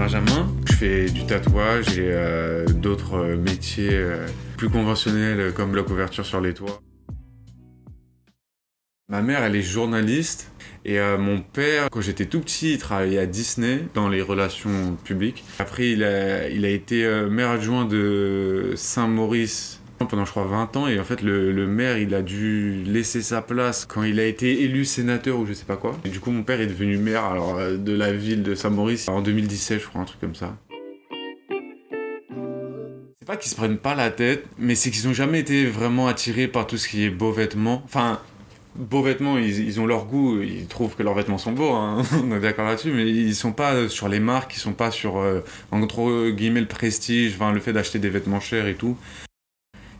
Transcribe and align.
Benjamin. 0.00 0.50
Je 0.64 0.72
fais 0.72 1.04
du 1.10 1.26
tatouage 1.26 1.98
et 1.98 2.10
euh, 2.10 2.64
d'autres 2.64 3.16
euh, 3.18 3.36
métiers 3.36 3.90
euh, 3.92 4.26
plus 4.56 4.70
conventionnels 4.70 5.52
comme 5.52 5.76
la 5.76 5.82
couverture 5.82 6.24
sur 6.24 6.40
les 6.40 6.54
toits. 6.54 6.80
Ma 9.10 9.20
mère, 9.20 9.44
elle 9.44 9.56
est 9.56 9.62
journaliste 9.62 10.52
et 10.86 10.98
mon 11.18 11.42
père, 11.42 11.90
quand 11.90 12.00
j'étais 12.00 12.24
tout 12.24 12.40
petit, 12.40 12.72
il 12.74 12.78
travaillait 12.78 13.18
à 13.18 13.26
Disney 13.26 13.80
dans 13.92 14.08
les 14.08 14.22
relations 14.22 14.96
publiques. 15.04 15.44
Après, 15.58 15.90
il 15.90 16.02
a, 16.02 16.48
il 16.48 16.64
a 16.64 16.70
été 16.70 17.06
maire 17.28 17.50
adjoint 17.50 17.84
de 17.84 18.72
Saint-Maurice 18.76 19.79
pendant 20.06 20.24
je 20.24 20.30
crois 20.30 20.44
20 20.44 20.76
ans 20.76 20.88
et 20.88 20.98
en 20.98 21.04
fait 21.04 21.22
le, 21.22 21.52
le, 21.52 21.66
maire 21.66 21.98
il 21.98 22.14
a 22.14 22.22
dû 22.22 22.82
laisser 22.84 23.22
sa 23.22 23.42
place 23.42 23.84
quand 23.84 24.02
il 24.02 24.18
a 24.18 24.24
été 24.24 24.62
élu 24.62 24.84
sénateur 24.84 25.38
ou 25.38 25.46
je 25.46 25.52
sais 25.52 25.64
pas 25.64 25.76
quoi. 25.76 25.96
Et 26.04 26.08
du 26.08 26.20
coup 26.20 26.30
mon 26.30 26.42
père 26.42 26.60
est 26.60 26.66
devenu 26.66 26.96
maire 26.96 27.24
alors 27.24 27.58
euh, 27.58 27.76
de 27.76 27.92
la 27.92 28.12
ville 28.12 28.42
de 28.42 28.54
Saint-Maurice 28.54 29.08
en 29.08 29.20
2017 29.20 29.80
je 29.80 29.86
crois 29.86 30.00
un 30.00 30.04
truc 30.04 30.20
comme 30.20 30.34
ça. 30.34 30.56
C'est 33.18 33.26
pas 33.26 33.36
qu'ils 33.36 33.50
se 33.50 33.56
prennent 33.56 33.78
pas 33.78 33.94
la 33.94 34.10
tête 34.10 34.46
mais 34.58 34.74
c'est 34.74 34.90
qu'ils 34.90 35.06
ont 35.08 35.12
jamais 35.12 35.40
été 35.40 35.66
vraiment 35.66 36.08
attirés 36.08 36.48
par 36.48 36.66
tout 36.66 36.76
ce 36.76 36.88
qui 36.88 37.04
est 37.04 37.10
beaux 37.10 37.32
vêtements. 37.32 37.82
Enfin 37.84 38.20
beaux 38.76 39.02
vêtements, 39.02 39.36
ils, 39.36 39.66
ils, 39.66 39.80
ont 39.80 39.86
leur 39.86 40.06
goût, 40.06 40.40
ils 40.42 40.66
trouvent 40.66 40.94
que 40.94 41.02
leurs 41.02 41.14
vêtements 41.14 41.38
sont 41.38 41.50
beaux, 41.50 41.72
hein. 41.72 42.02
on 42.24 42.34
est 42.36 42.40
d'accord 42.40 42.66
là-dessus, 42.66 42.92
mais 42.92 43.04
ils 43.04 43.34
sont 43.34 43.50
pas 43.50 43.88
sur 43.88 44.08
les 44.08 44.20
marques, 44.20 44.54
ils 44.54 44.60
sont 44.60 44.74
pas 44.74 44.92
sur, 44.92 45.18
euh, 45.18 45.40
entre 45.72 46.30
guillemets, 46.30 46.60
le 46.60 46.68
prestige, 46.68 47.34
enfin, 47.34 47.52
le 47.52 47.58
fait 47.58 47.72
d'acheter 47.72 47.98
des 47.98 48.10
vêtements 48.10 48.38
chers 48.38 48.68
et 48.68 48.76
tout 48.76 48.96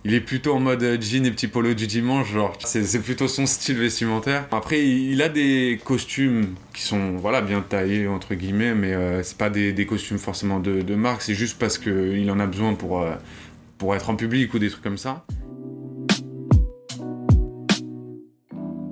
il 0.05 0.15
est 0.15 0.21
plutôt 0.21 0.55
en 0.55 0.61
mode 0.61 0.83
jean 1.01 1.27
et 1.27 1.31
petit 1.31 1.49
polo 1.49 1.75
du 1.75 1.87
dimanche, 1.87 2.33
genre 2.33 2.57
c'est 2.65 3.03
plutôt 3.03 3.29
son 3.29 3.47
style 3.47 3.79
vestimentaire. 3.79 4.47
Après, 4.51 4.83
il 4.83 5.21
a 5.21 5.29
des 5.29 5.79
costumes 5.85 6.55
qui 6.73 6.83
sont 6.83 7.17
voilà 7.17 7.43
bien 7.43 7.61
taillés 7.61 8.09
entre 8.09 8.35
guillemets, 8.35 8.75
mais 8.75 8.95
euh, 8.95 9.23
c'est 9.23 9.37
pas 9.37 9.51
des, 9.51 9.87
costumes 9.87 10.19
forcément 10.19 10.59
de, 10.59 10.95
marque, 10.95 11.23
c'est 11.23 11.35
juste 11.35 11.59
parce 11.59 11.77
qu'il 11.77 12.31
en 12.31 12.41
a 12.41 12.47
besoin 12.47 12.75
pour, 12.75 13.03
euh, 13.03 13.13
pour 13.79 13.95
être 13.95 14.09
en 14.09 14.17
public 14.17 14.55
ou 14.55 14.59
des 14.59 14.71
trucs 14.71 14.83
comme 14.83 14.99
ça. 14.99 15.25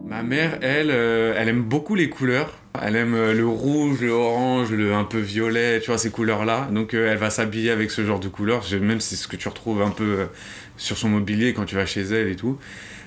Ma 0.04 0.22
mère, 0.22 0.58
elle, 0.62 0.90
euh, 0.90 1.34
elle 1.36 1.48
aime 1.48 1.62
beaucoup 1.62 1.94
les 1.94 2.10
couleurs. 2.10 2.52
Elle 2.82 2.96
aime 2.96 3.14
euh, 3.14 3.32
le 3.34 3.46
rouge, 3.46 4.00
le 4.00 4.10
orange, 4.10 4.70
le 4.70 4.94
un 4.94 5.04
peu 5.04 5.18
violet, 5.18 5.80
tu 5.80 5.88
vois, 5.88 5.98
ces 5.98 6.10
couleurs-là. 6.10 6.68
Donc 6.72 6.94
euh, 6.94 7.10
elle 7.10 7.18
va 7.18 7.30
s'habiller 7.30 7.70
avec 7.70 7.90
ce 7.90 8.04
genre 8.04 8.20
de 8.20 8.28
couleurs. 8.28 8.64
Même 8.80 9.00
c'est 9.00 9.16
ce 9.16 9.28
que 9.28 9.36
tu 9.36 9.48
retrouves 9.48 9.82
un 9.82 9.90
peu 9.90 10.28
sur 10.76 10.96
son 10.96 11.08
mobilier 11.08 11.54
quand 11.54 11.64
tu 11.64 11.74
vas 11.74 11.86
chez 11.86 12.02
elle 12.02 12.28
et 12.28 12.36
tout. 12.36 12.58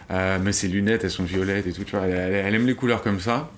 mais 0.10 0.52
ses 0.52 0.68
lunettes, 0.68 1.04
elles 1.04 1.12
sont 1.12 1.24
violettes 1.24 1.68
et 1.68 1.74
tout, 1.74 1.84
tu 1.84 1.96
vois. 1.96 2.06
Elle, 2.06 2.56
aime 2.56 2.68
les 2.68 2.76
couleurs 2.76 3.02
comme 3.02 3.20
ça. 3.20 3.52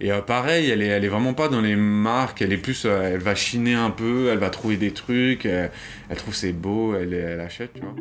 Et 0.00 0.10
pareil, 0.26 0.70
elle 0.70 0.82
est, 0.82 0.88
elle 0.88 1.04
est 1.04 1.08
vraiment 1.08 1.34
pas 1.34 1.48
dans 1.48 1.60
les 1.60 1.76
marques. 1.76 2.42
Elle 2.42 2.52
est 2.52 2.58
plus, 2.58 2.84
elle 2.84 3.20
va 3.20 3.34
chiner 3.34 3.74
un 3.74 3.90
peu, 3.90 4.28
elle 4.30 4.38
va 4.38 4.50
trouver 4.50 4.76
des 4.76 4.92
trucs. 4.92 5.46
Elle, 5.46 5.70
trouve 6.16 6.34
c'est 6.34 6.52
beau, 6.52 6.94
elle, 6.94 7.14
elle 7.14 7.40
achète, 7.40 7.72
tu 7.74 7.80
vois. 7.80 7.94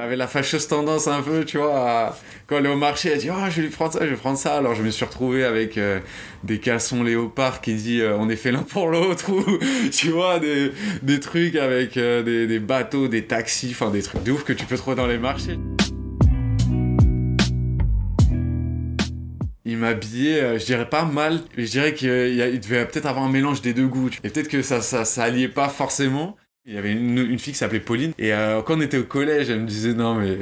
Avait 0.00 0.16
la 0.16 0.26
fâcheuse 0.26 0.66
tendance 0.66 1.08
un 1.08 1.20
peu, 1.20 1.44
tu 1.44 1.58
vois, 1.58 2.16
quand 2.46 2.56
elle 2.56 2.64
est 2.64 2.70
au 2.70 2.76
marché, 2.76 3.10
elle 3.10 3.18
dit 3.18 3.28
Oh, 3.30 3.34
je 3.50 3.56
vais 3.56 3.62
lui 3.62 3.68
prendre 3.68 3.92
ça, 3.92 4.00
je 4.00 4.10
vais 4.10 4.16
prendre 4.16 4.38
ça. 4.38 4.56
Alors 4.56 4.74
je 4.74 4.82
me 4.82 4.90
suis 4.90 5.04
retrouvé 5.04 5.44
avec 5.44 5.76
euh, 5.76 6.00
des 6.42 6.58
caleçons 6.58 7.02
léopard 7.02 7.60
qui 7.60 7.74
dit 7.74 8.00
euh, 8.00 8.16
On 8.18 8.30
est 8.30 8.36
fait 8.36 8.50
l'un 8.50 8.62
pour 8.62 8.88
l'autre, 8.88 9.30
ou 9.30 9.44
tu 9.92 10.08
vois, 10.08 10.38
des, 10.38 10.72
des 11.02 11.20
trucs 11.20 11.54
avec 11.54 11.98
euh, 11.98 12.22
des, 12.22 12.46
des, 12.46 12.58
bateaux, 12.60 13.08
des 13.08 13.26
taxis, 13.26 13.68
enfin 13.72 13.90
des 13.90 14.00
trucs 14.00 14.22
de 14.22 14.32
ouf 14.32 14.42
que 14.42 14.54
tu 14.54 14.64
peux 14.64 14.78
trouver 14.78 14.96
dans 14.96 15.06
les 15.06 15.18
marchés. 15.18 15.58
Il 19.66 19.76
m'habillait, 19.76 20.58
je 20.58 20.64
dirais 20.64 20.88
pas 20.88 21.04
mal, 21.04 21.42
je 21.58 21.66
dirais 21.66 21.92
qu'il 21.92 22.08
devait 22.08 22.86
peut-être 22.86 23.06
avoir 23.06 23.26
un 23.26 23.30
mélange 23.30 23.60
des 23.60 23.74
deux 23.74 23.86
goûts. 23.86 24.08
Et 24.24 24.30
peut-être 24.30 24.48
que 24.48 24.62
ça, 24.62 24.80
ça, 24.80 25.04
ça 25.04 25.24
alliait 25.24 25.48
pas 25.48 25.68
forcément. 25.68 26.36
Il 26.70 26.76
y 26.76 26.78
avait 26.78 26.92
une, 26.92 27.36
fille 27.40 27.52
qui 27.52 27.58
s'appelait 27.58 27.80
Pauline, 27.80 28.12
et 28.16 28.32
euh, 28.32 28.62
quand 28.62 28.76
on 28.76 28.80
était 28.80 28.96
au 28.96 29.02
collège, 29.02 29.50
elle 29.50 29.62
me 29.62 29.66
disait 29.66 29.92
non, 29.92 30.14
mais 30.14 30.38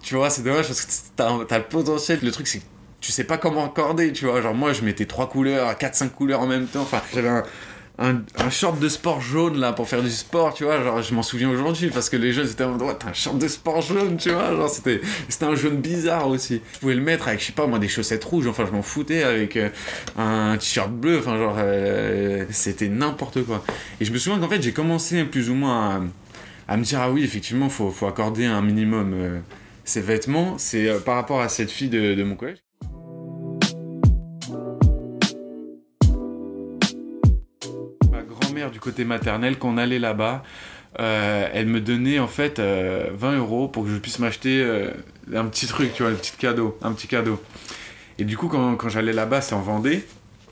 tu 0.00 0.14
vois, 0.14 0.30
c'est 0.30 0.44
dommage 0.44 0.68
parce 0.68 0.84
que 0.84 0.92
t'as 1.16 1.56
as 1.56 1.58
le 1.58 1.64
potentiel. 1.64 2.20
Le 2.22 2.30
truc, 2.30 2.46
c'est 2.46 2.60
que 2.60 2.64
tu 3.00 3.10
sais 3.10 3.24
pas 3.24 3.36
comment 3.36 3.66
accorder, 3.66 4.12
tu 4.12 4.26
vois. 4.26 4.40
Genre, 4.40 4.54
moi, 4.54 4.72
je 4.72 4.82
mettais 4.82 5.06
trois 5.06 5.28
couleurs, 5.28 5.76
quatre, 5.76 5.96
cinq 5.96 6.14
couleurs 6.14 6.40
en 6.40 6.46
même 6.46 6.68
temps. 6.68 6.82
Enfin, 6.82 7.02
j'avais 7.12 7.30
un, 7.30 7.42
un, 7.98 8.50
short 8.50 8.78
de 8.78 8.88
sport 8.88 9.20
jaune 9.20 9.58
là 9.58 9.72
pour 9.72 9.88
faire 9.88 10.02
du 10.02 10.10
sport, 10.10 10.52
tu 10.54 10.64
vois. 10.64 10.82
Genre, 10.82 11.00
je 11.00 11.14
m'en 11.14 11.22
souviens 11.22 11.48
aujourd'hui 11.48 11.88
parce 11.88 12.10
que 12.10 12.16
les 12.16 12.32
jeunes 12.32 12.46
étaient 12.46 12.64
en 12.64 12.76
mode, 12.76 12.98
t'as 12.98 13.08
un 13.08 13.12
short 13.12 13.38
de 13.38 13.48
sport 13.48 13.80
jaune, 13.80 14.16
tu 14.18 14.30
vois. 14.30 14.54
Genre, 14.54 14.68
c'était, 14.68 15.00
c'était 15.28 15.46
un 15.46 15.54
jaune 15.54 15.78
bizarre 15.78 16.28
aussi. 16.28 16.60
Je 16.74 16.78
pouvais 16.78 16.94
le 16.94 17.00
mettre 17.00 17.28
avec, 17.28 17.40
je 17.40 17.46
sais 17.46 17.52
pas, 17.52 17.66
moi, 17.66 17.78
des 17.78 17.88
chaussettes 17.88 18.24
rouges, 18.24 18.46
enfin, 18.46 18.66
je 18.66 18.72
m'en 18.72 18.82
foutais 18.82 19.22
avec 19.22 19.56
euh, 19.56 19.70
un 20.18 20.56
t-shirt 20.58 20.90
bleu, 20.90 21.18
enfin, 21.18 21.38
genre, 21.38 21.56
euh, 21.58 22.44
c'était 22.50 22.88
n'importe 22.88 23.42
quoi. 23.44 23.64
Et 24.00 24.04
je 24.04 24.12
me 24.12 24.18
souviens 24.18 24.38
qu'en 24.38 24.48
fait, 24.48 24.60
j'ai 24.62 24.72
commencé 24.72 25.24
plus 25.24 25.48
ou 25.48 25.54
moins 25.54 26.10
à, 26.68 26.72
à, 26.74 26.76
me 26.76 26.84
dire, 26.84 27.00
ah 27.00 27.10
oui, 27.10 27.24
effectivement, 27.24 27.68
faut, 27.70 27.90
faut 27.90 28.06
accorder 28.06 28.44
un 28.44 28.60
minimum 28.60 29.12
euh, 29.14 29.38
ces 29.84 30.02
vêtements. 30.02 30.58
C'est 30.58 31.02
par 31.04 31.14
rapport 31.14 31.40
à 31.40 31.48
cette 31.48 31.70
fille 31.70 31.88
de, 31.88 32.14
de 32.14 32.22
mon 32.24 32.36
collège. 32.36 32.65
Du 38.76 38.80
côté 38.80 39.06
maternel, 39.06 39.56
quand 39.58 39.70
on 39.70 39.78
allait 39.78 39.98
là-bas, 39.98 40.44
euh, 41.00 41.48
elle 41.54 41.64
me 41.64 41.80
donnait 41.80 42.18
en 42.18 42.26
fait 42.28 42.58
20 42.58 42.62
euh, 42.62 43.38
euros 43.38 43.68
pour 43.68 43.84
que 43.84 43.90
je 43.90 43.96
puisse 43.96 44.18
m'acheter 44.18 44.60
euh, 44.60 44.90
un 45.34 45.46
petit 45.46 45.66
truc, 45.66 45.94
tu 45.94 46.02
vois, 46.02 46.12
un 46.12 46.14
petit 46.14 46.32
cadeau, 46.36 46.76
un 46.82 46.92
petit 46.92 47.08
cadeau. 47.08 47.42
Et 48.18 48.24
du 48.24 48.36
coup, 48.36 48.48
quand, 48.48 48.76
quand 48.76 48.90
j'allais 48.90 49.14
là-bas, 49.14 49.40
c'est 49.40 49.54
en 49.54 49.62
Vendée. 49.62 50.04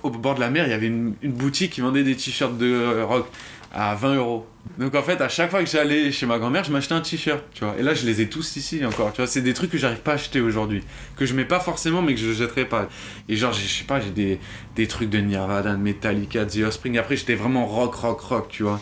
Au 0.03 0.09
bord 0.09 0.37
de 0.37 0.41
la 0.41 0.49
mer, 0.49 0.67
il 0.67 0.71
y 0.71 0.73
avait 0.73 0.87
une, 0.87 1.17
une 1.21 1.33
boutique 1.33 1.73
qui 1.73 1.83
vendait 1.83 2.03
des 2.03 2.17
t-shirts 2.17 2.57
de 2.57 3.03
rock 3.03 3.27
à 3.75 3.95
20 3.95 4.15
euros. 4.15 4.47
Donc 4.79 4.95
en 4.95 5.03
fait, 5.03 5.21
à 5.21 5.29
chaque 5.29 5.51
fois 5.51 5.63
que 5.63 5.69
j'allais 5.69 6.11
chez 6.11 6.27
ma 6.27 6.39
grand-mère, 6.39 6.65
je 6.65 6.73
m'achetais 6.73 6.95
un 6.95 7.01
t-shirt, 7.01 7.45
tu 7.53 7.65
vois. 7.65 7.75
Et 7.79 7.83
là, 7.83 7.93
je 7.93 8.07
les 8.07 8.21
ai 8.21 8.29
tous 8.29 8.57
ici 8.57 8.85
encore, 8.85 9.13
tu 9.13 9.19
vois. 9.19 9.27
C'est 9.27 9.43
des 9.43 9.53
trucs 9.53 9.71
que 9.71 9.79
j'arrive 9.79 10.01
pas 10.01 10.13
à 10.13 10.15
acheter 10.15 10.41
aujourd'hui, 10.41 10.83
que 11.17 11.27
je 11.27 11.35
mets 11.35 11.45
pas 11.45 11.61
forcément, 11.61 12.01
mais 12.01 12.15
que 12.15 12.21
je 12.21 12.33
jetterai 12.33 12.65
pas. 12.65 12.89
Et 13.29 13.37
genre, 13.37 13.53
je 13.53 13.67
sais 13.67 13.85
pas, 13.85 14.01
j'ai 14.01 14.11
des, 14.11 14.39
des 14.77 14.87
trucs 14.87 15.11
de 15.11 15.19
Nirvana, 15.19 15.73
de 15.73 15.77
Metallica, 15.77 16.47
The 16.47 16.59
Offspring. 16.59 16.97
Après, 16.99 17.17
j'étais 17.17 17.35
vraiment 17.35 17.67
rock, 17.67 17.95
rock, 17.95 18.21
rock, 18.21 18.49
tu 18.49 18.63
vois. 18.63 18.81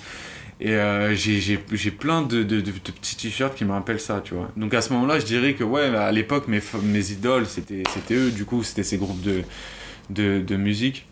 Et 0.60 0.76
euh, 0.76 1.14
j'ai 1.16 1.90
plein 1.90 2.22
de, 2.22 2.42
de, 2.44 2.60
de, 2.60 2.70
petits 2.70 3.16
t-shirts 3.16 3.56
qui 3.56 3.64
me 3.64 3.72
rappellent 3.72 3.98
ça, 3.98 4.20
tu 4.22 4.34
vois. 4.34 4.50
Donc 4.56 4.74
à 4.74 4.82
ce 4.82 4.92
moment-là, 4.92 5.18
je 5.18 5.24
dirais 5.24 5.54
que, 5.54 5.64
ouais, 5.64 5.94
à 5.96 6.12
l'époque, 6.12 6.46
mes, 6.48 6.60
mes 6.84 7.10
idoles, 7.10 7.46
c'était 7.46 7.82
eux, 8.12 8.30
du 8.30 8.44
coup, 8.44 8.62
c'était 8.62 8.84
ces 8.84 8.98
groupes 8.98 9.20
de, 9.20 10.40
de 10.40 10.56
musique. 10.56 11.06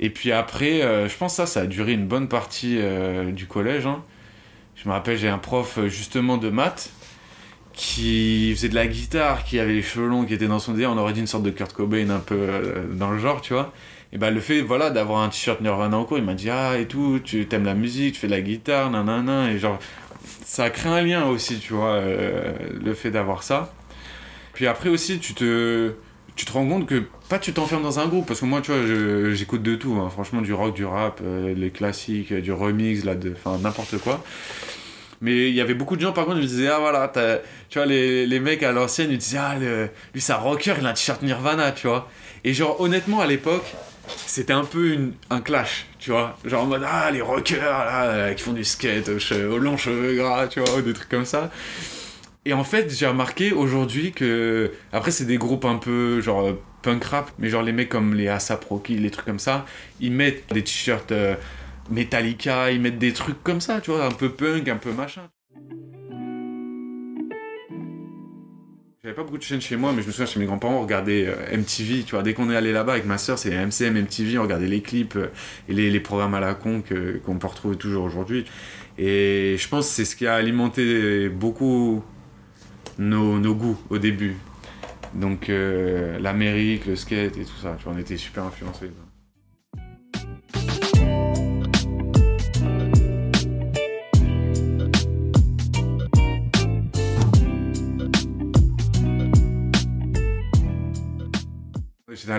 Et 0.00 0.08
puis 0.08 0.32
après, 0.32 0.82
euh, 0.82 1.08
je 1.08 1.16
pense 1.16 1.32
que 1.32 1.36
ça, 1.36 1.46
ça 1.46 1.60
a 1.60 1.66
duré 1.66 1.92
une 1.92 2.06
bonne 2.06 2.26
partie 2.26 2.78
euh, 2.78 3.30
du 3.30 3.46
collège. 3.46 3.84
Hein. 3.86 4.02
Je 4.74 4.88
me 4.88 4.94
rappelle, 4.94 5.18
j'ai 5.18 5.28
un 5.28 5.38
prof 5.38 5.76
euh, 5.76 5.88
justement 5.88 6.38
de 6.38 6.48
maths 6.48 6.90
qui 7.74 8.52
faisait 8.54 8.70
de 8.70 8.74
la 8.74 8.86
guitare, 8.86 9.44
qui 9.44 9.60
avait 9.60 9.74
les 9.74 9.82
cheveux 9.82 10.08
longs, 10.08 10.24
qui 10.24 10.32
était 10.32 10.48
dans 10.48 10.58
son 10.58 10.72
délire. 10.72 10.90
On 10.90 10.96
aurait 10.96 11.12
dit 11.12 11.20
une 11.20 11.26
sorte 11.26 11.44
de 11.44 11.50
Kurt 11.50 11.72
Cobain 11.74 12.08
un 12.08 12.18
peu 12.18 12.48
dans 12.92 13.10
le 13.10 13.18
genre, 13.18 13.42
tu 13.42 13.52
vois. 13.52 13.72
Et 14.12 14.18
ben 14.18 14.30
le 14.30 14.40
fait, 14.40 14.60
voilà, 14.60 14.90
d'avoir 14.90 15.20
un 15.20 15.28
t-shirt 15.28 15.60
Nirvana 15.60 15.96
en 15.96 16.04
cours, 16.04 16.18
il 16.18 16.24
m'a 16.24 16.34
dit 16.34 16.50
ah 16.50 16.78
et 16.78 16.86
tout, 16.86 17.20
tu 17.22 17.46
aimes 17.52 17.64
la 17.64 17.74
musique, 17.74 18.14
tu 18.14 18.20
fais 18.20 18.26
de 18.26 18.32
la 18.32 18.40
guitare, 18.40 18.90
nanana, 18.90 19.52
et 19.52 19.58
genre 19.58 19.78
ça 20.44 20.64
a 20.64 20.70
créé 20.70 20.90
un 20.90 21.02
lien 21.02 21.26
aussi, 21.26 21.58
tu 21.58 21.74
vois, 21.74 22.00
le 22.02 22.94
fait 22.94 23.12
d'avoir 23.12 23.44
ça. 23.44 23.72
Puis 24.52 24.66
après 24.66 24.88
aussi, 24.88 25.20
tu 25.20 25.32
te 25.32 25.92
tu 26.40 26.46
te 26.46 26.52
rends 26.52 26.66
compte 26.66 26.86
que 26.86 27.02
pas 27.28 27.38
tu 27.38 27.52
t'enfermes 27.52 27.82
dans 27.82 27.98
un 27.98 28.06
groupe 28.06 28.26
parce 28.26 28.40
que 28.40 28.46
moi 28.46 28.62
tu 28.62 28.72
vois 28.72 29.34
j'écoute 29.34 29.62
de 29.62 29.74
tout 29.74 29.92
hein. 30.00 30.08
franchement 30.08 30.40
du 30.40 30.54
rock 30.54 30.74
du 30.74 30.86
rap 30.86 31.20
euh, 31.22 31.52
les 31.54 31.68
classiques 31.68 32.32
du 32.32 32.50
remix 32.50 33.04
là 33.04 33.14
de 33.14 33.34
enfin 33.36 33.58
n'importe 33.58 33.98
quoi 33.98 34.24
mais 35.20 35.50
il 35.50 35.54
y 35.54 35.60
avait 35.60 35.74
beaucoup 35.74 35.96
de 35.96 36.00
gens 36.00 36.12
par 36.12 36.24
contre 36.24 36.38
ils 36.38 36.44
me 36.44 36.46
disaient 36.46 36.68
ah 36.68 36.78
voilà 36.78 37.12
tu 37.68 37.78
vois 37.78 37.84
les, 37.84 38.26
les 38.26 38.40
mecs 38.40 38.62
à 38.62 38.72
l'ancienne 38.72 39.10
ils 39.10 39.18
disaient 39.18 39.36
ah 39.36 39.56
lui 39.58 40.20
c'est 40.22 40.32
un 40.32 40.36
rocker 40.36 40.76
il 40.78 40.86
a 40.86 40.88
un 40.88 40.94
t-shirt 40.94 41.20
Nirvana 41.20 41.72
tu 41.72 41.88
vois 41.88 42.08
et 42.42 42.54
genre 42.54 42.80
honnêtement 42.80 43.20
à 43.20 43.26
l'époque 43.26 43.74
c'était 44.26 44.54
un 44.54 44.64
peu 44.64 44.96
un 45.28 45.40
clash, 45.40 45.86
tu 46.00 46.10
vois. 46.10 46.36
Genre 46.44 46.64
en 46.64 46.66
mode, 46.66 46.82
ah, 46.84 47.12
les 47.12 47.20
rockers, 47.20 47.62
là, 47.62 48.04
euh, 48.06 48.34
qui 48.34 48.42
font 48.42 48.52
du 48.52 48.64
skate 48.64 49.08
aux, 49.08 49.34
aux 49.52 49.58
longs 49.58 49.76
cheveux 49.76 50.16
gras, 50.16 50.48
tu 50.48 50.58
vois, 50.58 50.78
ou 50.78 50.82
des 50.82 50.92
trucs 50.92 51.08
comme 51.08 51.24
ça. 51.24 51.48
Et 52.46 52.54
en 52.54 52.64
fait, 52.64 52.90
j'ai 52.90 53.06
remarqué 53.06 53.52
aujourd'hui 53.52 54.12
que. 54.12 54.72
Après, 54.92 55.10
c'est 55.10 55.26
des 55.26 55.36
groupes 55.36 55.66
un 55.66 55.76
peu 55.76 56.20
genre 56.22 56.48
euh, 56.48 56.62
punk 56.82 57.04
rap, 57.04 57.30
mais 57.38 57.50
genre 57.50 57.62
les 57.62 57.72
mecs 57.72 57.90
comme 57.90 58.14
les 58.14 58.28
ASAP 58.28 58.64
Rocky, 58.64 58.96
les 58.96 59.10
trucs 59.10 59.26
comme 59.26 59.38
ça, 59.38 59.66
ils 60.00 60.12
mettent 60.12 60.50
des 60.52 60.64
t-shirts 60.64 61.12
euh, 61.12 61.34
Metallica, 61.90 62.70
ils 62.70 62.80
mettent 62.80 62.98
des 62.98 63.12
trucs 63.12 63.42
comme 63.42 63.60
ça, 63.60 63.80
tu 63.82 63.90
vois, 63.90 64.06
un 64.06 64.10
peu 64.10 64.30
punk, 64.30 64.68
un 64.68 64.76
peu 64.76 64.90
machin. 64.92 65.28
J'avais 69.02 69.14
pas 69.14 69.22
beaucoup 69.22 69.38
de 69.38 69.42
chaînes 69.42 69.60
chez 69.60 69.76
moi, 69.76 69.92
mais 69.92 70.00
je 70.02 70.06
me 70.06 70.12
souviens 70.12 70.26
chez 70.26 70.40
mes 70.40 70.46
grands-parents, 70.46 70.76
on 70.76 70.82
regardait 70.82 71.26
euh, 71.26 71.56
MTV, 71.58 72.04
tu 72.04 72.12
vois. 72.12 72.22
Dès 72.22 72.32
qu'on 72.32 72.50
est 72.50 72.56
allé 72.56 72.72
là-bas 72.72 72.92
avec 72.92 73.04
ma 73.04 73.18
soeur, 73.18 73.38
c'est 73.38 73.50
MCM, 73.50 73.98
MTV, 73.98 74.38
on 74.38 74.42
regardait 74.42 74.66
les 74.66 74.80
clips 74.80 75.18
et 75.68 75.74
les, 75.74 75.90
les, 75.90 76.00
programmes 76.00 76.34
à 76.34 76.40
la 76.40 76.54
con 76.54 76.82
qu'on 77.24 77.38
peut 77.38 77.46
retrouver 77.46 77.76
toujours 77.76 78.04
aujourd'hui. 78.04 78.46
Et 78.96 79.56
je 79.58 79.68
pense 79.68 79.88
que 79.88 79.92
c'est 79.92 80.04
ce 80.06 80.16
qui 80.16 80.26
a 80.26 80.34
alimenté 80.34 81.28
beaucoup 81.28 82.02
nos, 83.00 83.54
goûts 83.54 83.78
au 83.90 83.98
début. 83.98 84.36
Donc 85.14 85.48
euh, 85.48 86.18
l'Amérique, 86.20 86.86
le 86.86 86.94
skate 86.94 87.36
et 87.36 87.44
tout 87.44 87.56
ça, 87.60 87.76
on 87.86 87.98
était 87.98 88.16
super 88.16 88.44
influencés. 88.44 88.90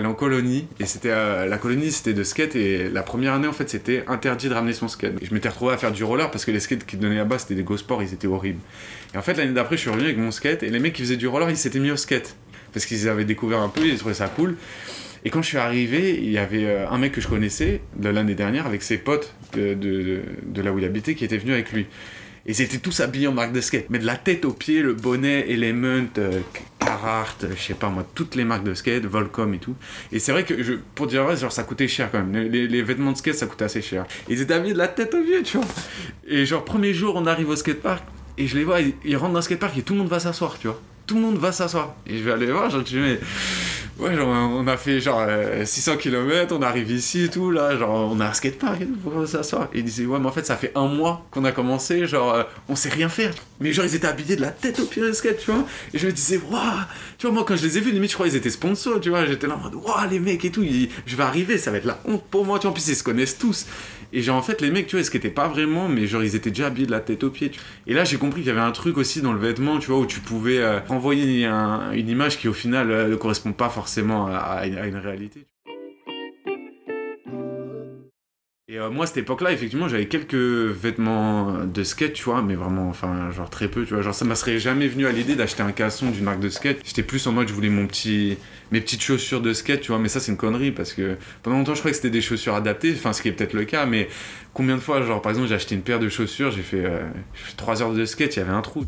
En 0.06 0.14
colonie 0.14 0.66
et 0.80 0.86
c'était 0.86 1.10
euh, 1.10 1.46
la 1.46 1.58
colonie 1.58 1.90
c'était 1.92 2.14
de 2.14 2.24
skate 2.24 2.56
et 2.56 2.88
la 2.88 3.02
première 3.02 3.34
année 3.34 3.48
en 3.48 3.52
fait 3.52 3.68
c'était 3.68 4.04
interdit 4.06 4.48
de 4.48 4.54
ramener 4.54 4.72
son 4.72 4.88
skate. 4.88 5.22
Et 5.22 5.26
je 5.26 5.34
m'étais 5.34 5.48
retrouvé 5.48 5.74
à 5.74 5.78
faire 5.78 5.92
du 5.92 6.04
roller 6.04 6.30
parce 6.30 6.44
que 6.44 6.50
les 6.50 6.60
skates 6.60 6.84
qu'ils 6.84 6.98
donnaient 6.98 7.16
là-bas 7.16 7.38
c'était 7.38 7.54
des 7.54 7.62
go 7.62 7.76
sports, 7.76 8.02
ils 8.02 8.12
étaient 8.12 8.26
horribles. 8.26 8.60
Et 9.14 9.18
en 9.18 9.22
fait 9.22 9.34
l'année 9.34 9.52
d'après 9.52 9.76
je 9.76 9.82
suis 9.82 9.90
revenu 9.90 10.06
avec 10.06 10.18
mon 10.18 10.30
skate 10.30 10.62
et 10.62 10.70
les 10.70 10.78
mecs 10.78 10.92
qui 10.92 11.02
faisaient 11.02 11.16
du 11.16 11.26
roller 11.26 11.50
ils 11.50 11.56
s'étaient 11.56 11.80
mis 11.80 11.90
au 11.90 11.96
skate 11.96 12.36
parce 12.72 12.86
qu'ils 12.86 13.08
avaient 13.08 13.24
découvert 13.24 13.60
un 13.60 13.68
peu, 13.68 13.86
ils 13.86 13.98
trouvaient 13.98 14.14
ça 14.14 14.28
cool. 14.28 14.56
Et 15.24 15.30
quand 15.30 15.42
je 15.42 15.48
suis 15.48 15.58
arrivé, 15.58 16.18
il 16.20 16.32
y 16.32 16.38
avait 16.38 16.64
euh, 16.64 16.88
un 16.88 16.98
mec 16.98 17.12
que 17.12 17.20
je 17.20 17.28
connaissais 17.28 17.80
de 17.96 18.08
l'année 18.08 18.34
dernière 18.34 18.66
avec 18.66 18.82
ses 18.82 18.98
potes 18.98 19.34
de 19.54 20.22
là 20.56 20.72
où 20.72 20.78
il 20.78 20.84
habitait 20.84 21.14
qui 21.14 21.24
était 21.24 21.38
venu 21.38 21.52
avec 21.52 21.70
lui. 21.72 21.86
Et 22.46 22.52
ils 22.52 22.60
étaient 22.60 22.78
tous 22.78 23.00
habillés 23.00 23.28
en 23.28 23.32
marque 23.32 23.52
de 23.52 23.60
skate. 23.60 23.86
Mais 23.88 23.98
de 23.98 24.06
la 24.06 24.16
tête 24.16 24.44
aux 24.44 24.52
pieds, 24.52 24.82
le 24.82 24.94
bonnet, 24.94 25.48
Element, 25.48 26.08
euh, 26.18 26.40
Carhartt, 26.84 27.46
je 27.54 27.62
sais 27.62 27.74
pas 27.74 27.88
moi, 27.88 28.06
toutes 28.14 28.34
les 28.34 28.44
marques 28.44 28.64
de 28.64 28.74
skate, 28.74 29.04
Volcom 29.04 29.52
et 29.54 29.58
tout. 29.58 29.74
Et 30.10 30.18
c'est 30.18 30.32
vrai 30.32 30.44
que, 30.44 30.54
pour 30.94 31.06
dire 31.06 31.24
vrai, 31.24 31.36
genre 31.36 31.52
ça 31.52 31.62
coûtait 31.62 31.88
cher 31.88 32.10
quand 32.10 32.22
même. 32.22 32.50
Les, 32.50 32.82
vêtements 32.82 33.12
de 33.12 33.16
skate, 33.16 33.34
ça 33.34 33.46
coûtait 33.46 33.64
assez 33.64 33.82
cher. 33.82 34.06
Ils 34.28 34.40
étaient 34.40 34.54
habillés 34.54 34.74
de 34.74 34.78
la 34.78 34.88
tête 34.88 35.14
aux 35.14 35.22
pieds, 35.22 35.42
tu 35.42 35.58
vois. 35.58 35.66
Et 36.26 36.46
genre, 36.46 36.64
premier 36.64 36.92
jour, 36.92 37.14
on 37.16 37.26
arrive 37.26 37.48
au 37.48 37.56
skatepark, 37.56 38.04
et 38.38 38.46
je 38.46 38.56
les 38.56 38.64
vois, 38.64 38.80
ils, 38.80 38.94
ils 39.04 39.16
rentrent 39.16 39.32
dans 39.32 39.38
le 39.38 39.42
skatepark 39.42 39.76
et 39.78 39.82
tout 39.82 39.92
le 39.92 40.00
monde 40.00 40.08
va 40.08 40.20
s'asseoir, 40.20 40.58
tu 40.58 40.66
vois. 40.66 40.80
Tout 41.06 41.16
le 41.16 41.20
monde 41.20 41.38
va 41.38 41.52
s'asseoir. 41.52 41.94
Et 42.06 42.18
je 42.18 42.22
vais 42.22 42.32
aller 42.32 42.50
voir, 42.50 42.70
genre, 42.70 42.84
tu 42.84 42.98
mais 42.98 43.18
Ouais, 44.02 44.16
genre, 44.16 44.28
on 44.28 44.66
a 44.66 44.76
fait 44.76 45.00
genre 45.00 45.24
600 45.64 45.96
km, 45.96 46.56
on 46.58 46.62
arrive 46.62 46.90
ici 46.90 47.24
et 47.24 47.28
tout, 47.28 47.50
là, 47.52 47.76
genre, 47.76 48.10
on 48.12 48.18
a 48.20 48.26
un 48.26 48.32
skatepark 48.32 48.80
et 48.80 48.86
tout, 48.86 48.96
pour 48.96 49.28
s'asseoir. 49.28 49.68
Et 49.72 49.78
ils 49.78 49.84
disaient, 49.84 50.06
ouais, 50.06 50.18
mais 50.18 50.26
en 50.26 50.32
fait, 50.32 50.44
ça 50.44 50.56
fait 50.56 50.72
un 50.74 50.88
mois 50.88 51.24
qu'on 51.30 51.44
a 51.44 51.52
commencé, 51.52 52.06
genre, 52.06 52.34
euh, 52.34 52.42
on 52.68 52.74
sait 52.74 52.88
rien 52.88 53.08
faire. 53.08 53.32
Mais 53.60 53.72
genre, 53.72 53.84
ils 53.84 53.94
étaient 53.94 54.08
habillés 54.08 54.34
de 54.34 54.40
la 54.40 54.50
tête 54.50 54.80
au 54.80 54.86
pied 54.86 55.02
de 55.02 55.12
skate, 55.12 55.38
tu 55.38 55.50
vois. 55.52 55.64
Et 55.94 55.98
je 55.98 56.06
me 56.06 56.12
disais, 56.12 56.40
waouh, 56.50 56.60
tu 57.18 57.26
vois, 57.26 57.34
moi, 57.34 57.44
quand 57.46 57.54
je 57.54 57.62
les 57.64 57.78
ai 57.78 57.80
vus, 57.80 57.92
limite, 57.92 58.10
je 58.10 58.14
crois 58.14 58.26
qu'ils 58.26 58.36
étaient 58.36 58.50
sponsors, 58.50 59.00
tu 59.00 59.10
vois. 59.10 59.24
J'étais 59.26 59.46
là 59.46 59.54
en 59.54 59.58
mode, 59.58 59.74
waouh, 59.76 60.08
les 60.10 60.18
mecs 60.18 60.44
et 60.44 60.50
tout, 60.50 60.62
ils- 60.64 60.88
je 61.06 61.14
vais 61.14 61.22
arriver, 61.22 61.56
ça 61.58 61.70
va 61.70 61.76
être 61.76 61.84
la 61.84 62.00
honte 62.04 62.24
pour 62.30 62.44
moi, 62.44 62.58
tu 62.58 62.62
vois. 62.62 62.70
En 62.70 62.74
plus, 62.74 62.88
ils 62.88 62.96
se 62.96 63.04
connaissent 63.04 63.38
tous. 63.38 63.66
Et 64.12 64.22
genre, 64.22 64.36
en 64.36 64.42
fait, 64.42 64.60
les 64.60 64.70
mecs, 64.70 64.86
tu 64.86 64.96
vois, 64.96 65.00
ils 65.00 65.04
skataient 65.06 65.30
pas 65.30 65.48
vraiment, 65.48 65.88
mais 65.88 66.06
genre, 66.06 66.22
ils 66.22 66.34
étaient 66.36 66.50
déjà 66.50 66.66
habillés 66.66 66.86
de 66.86 66.90
la 66.92 67.00
tête 67.00 67.24
aux 67.24 67.30
pieds. 67.30 67.50
tu. 67.50 67.60
Et 67.86 67.94
là, 67.94 68.04
j'ai 68.04 68.18
compris 68.18 68.40
qu'il 68.42 68.48
y 68.48 68.50
avait 68.52 68.60
un 68.60 68.72
truc 68.72 68.96
aussi 68.98 69.22
dans 69.22 69.32
le 69.32 69.38
vêtement, 69.40 69.78
tu 69.78 69.88
vois, 69.90 69.98
où 70.00 70.06
tu 70.06 70.20
pouvais 70.20 70.58
euh, 70.58 70.80
renvoyer 70.80 71.46
un- 71.46 71.92
une 71.92 72.08
image 72.08 72.38
qui, 72.38 72.48
au 72.48 72.52
final, 72.52 72.90
euh, 72.90 73.08
ne 73.08 73.16
correspond 73.16 73.52
pas 73.52 73.68
forcément 73.70 74.26
à 74.28 74.66
une 74.66 74.96
réalité. 74.96 75.46
Et 78.72 78.78
euh, 78.78 78.88
moi, 78.88 79.04
à 79.04 79.06
cette 79.06 79.18
époque-là, 79.18 79.52
effectivement, 79.52 79.86
j'avais 79.86 80.06
quelques 80.06 80.34
vêtements 80.34 81.66
de 81.66 81.84
skate, 81.84 82.14
tu 82.14 82.24
vois, 82.24 82.40
mais 82.40 82.54
vraiment, 82.54 82.88
enfin, 82.88 83.30
genre 83.30 83.50
très 83.50 83.68
peu, 83.68 83.84
tu 83.84 83.92
vois. 83.92 84.02
Genre, 84.02 84.14
ça 84.14 84.24
ne 84.24 84.34
serait 84.34 84.58
jamais 84.58 84.88
venu 84.88 85.06
à 85.06 85.12
l'idée 85.12 85.36
d'acheter 85.36 85.62
un 85.62 85.72
casson 85.72 86.08
d'une 86.08 86.24
marque 86.24 86.40
de 86.40 86.48
skate. 86.48 86.78
J'étais 86.82 87.02
plus 87.02 87.26
en 87.26 87.32
mode, 87.32 87.48
je 87.48 87.52
voulais 87.52 87.68
mon 87.68 87.86
petit, 87.86 88.38
mes 88.70 88.80
petites 88.80 89.02
chaussures 89.02 89.42
de 89.42 89.52
skate, 89.52 89.82
tu 89.82 89.88
vois, 89.88 89.98
mais 89.98 90.08
ça, 90.08 90.20
c'est 90.20 90.32
une 90.32 90.38
connerie 90.38 90.70
parce 90.70 90.94
que 90.94 91.18
pendant 91.42 91.58
longtemps, 91.58 91.74
je 91.74 91.80
croyais 91.80 91.92
que 91.92 91.96
c'était 91.98 92.08
des 92.08 92.22
chaussures 92.22 92.54
adaptées, 92.54 92.94
enfin, 92.96 93.12
ce 93.12 93.20
qui 93.20 93.28
est 93.28 93.32
peut-être 93.32 93.52
le 93.52 93.66
cas, 93.66 93.84
mais 93.84 94.08
combien 94.54 94.76
de 94.76 94.80
fois, 94.80 95.02
genre, 95.02 95.20
par 95.20 95.32
exemple, 95.32 95.48
j'ai 95.48 95.54
acheté 95.54 95.74
une 95.74 95.82
paire 95.82 96.00
de 96.00 96.08
chaussures, 96.08 96.50
j'ai 96.50 96.62
fait, 96.62 96.86
euh, 96.86 97.02
fait 97.34 97.54
3 97.58 97.82
heures 97.82 97.92
de 97.92 98.06
skate, 98.06 98.36
il 98.36 98.38
y 98.38 98.42
avait 98.42 98.52
un 98.52 98.62
trou. 98.62 98.86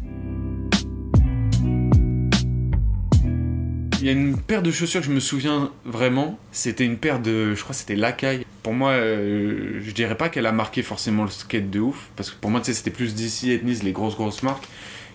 Il 4.04 4.08
y 4.08 4.10
a 4.10 4.12
une 4.12 4.36
paire 4.36 4.60
de 4.60 4.70
chaussures 4.70 5.00
que 5.00 5.06
je 5.06 5.12
me 5.12 5.18
souviens 5.18 5.72
vraiment. 5.86 6.38
C'était 6.52 6.84
une 6.84 6.98
paire 6.98 7.20
de, 7.20 7.54
je 7.54 7.62
crois, 7.62 7.72
que 7.72 7.78
c'était 7.80 7.96
Lacaille. 7.96 8.44
Pour 8.62 8.74
moi, 8.74 8.90
euh, 8.90 9.80
je 9.82 9.90
dirais 9.92 10.14
pas 10.14 10.28
qu'elle 10.28 10.44
a 10.44 10.52
marqué 10.52 10.82
forcément 10.82 11.22
le 11.22 11.30
skate 11.30 11.70
de 11.70 11.80
ouf, 11.80 12.10
parce 12.14 12.30
que 12.30 12.36
pour 12.38 12.50
moi, 12.50 12.60
tu 12.60 12.66
sais, 12.66 12.74
c'était 12.74 12.90
plus 12.90 13.14
DC, 13.14 13.48
Ethnies, 13.48 13.78
les 13.82 13.92
grosses 13.92 14.14
grosses 14.14 14.42
marques 14.42 14.68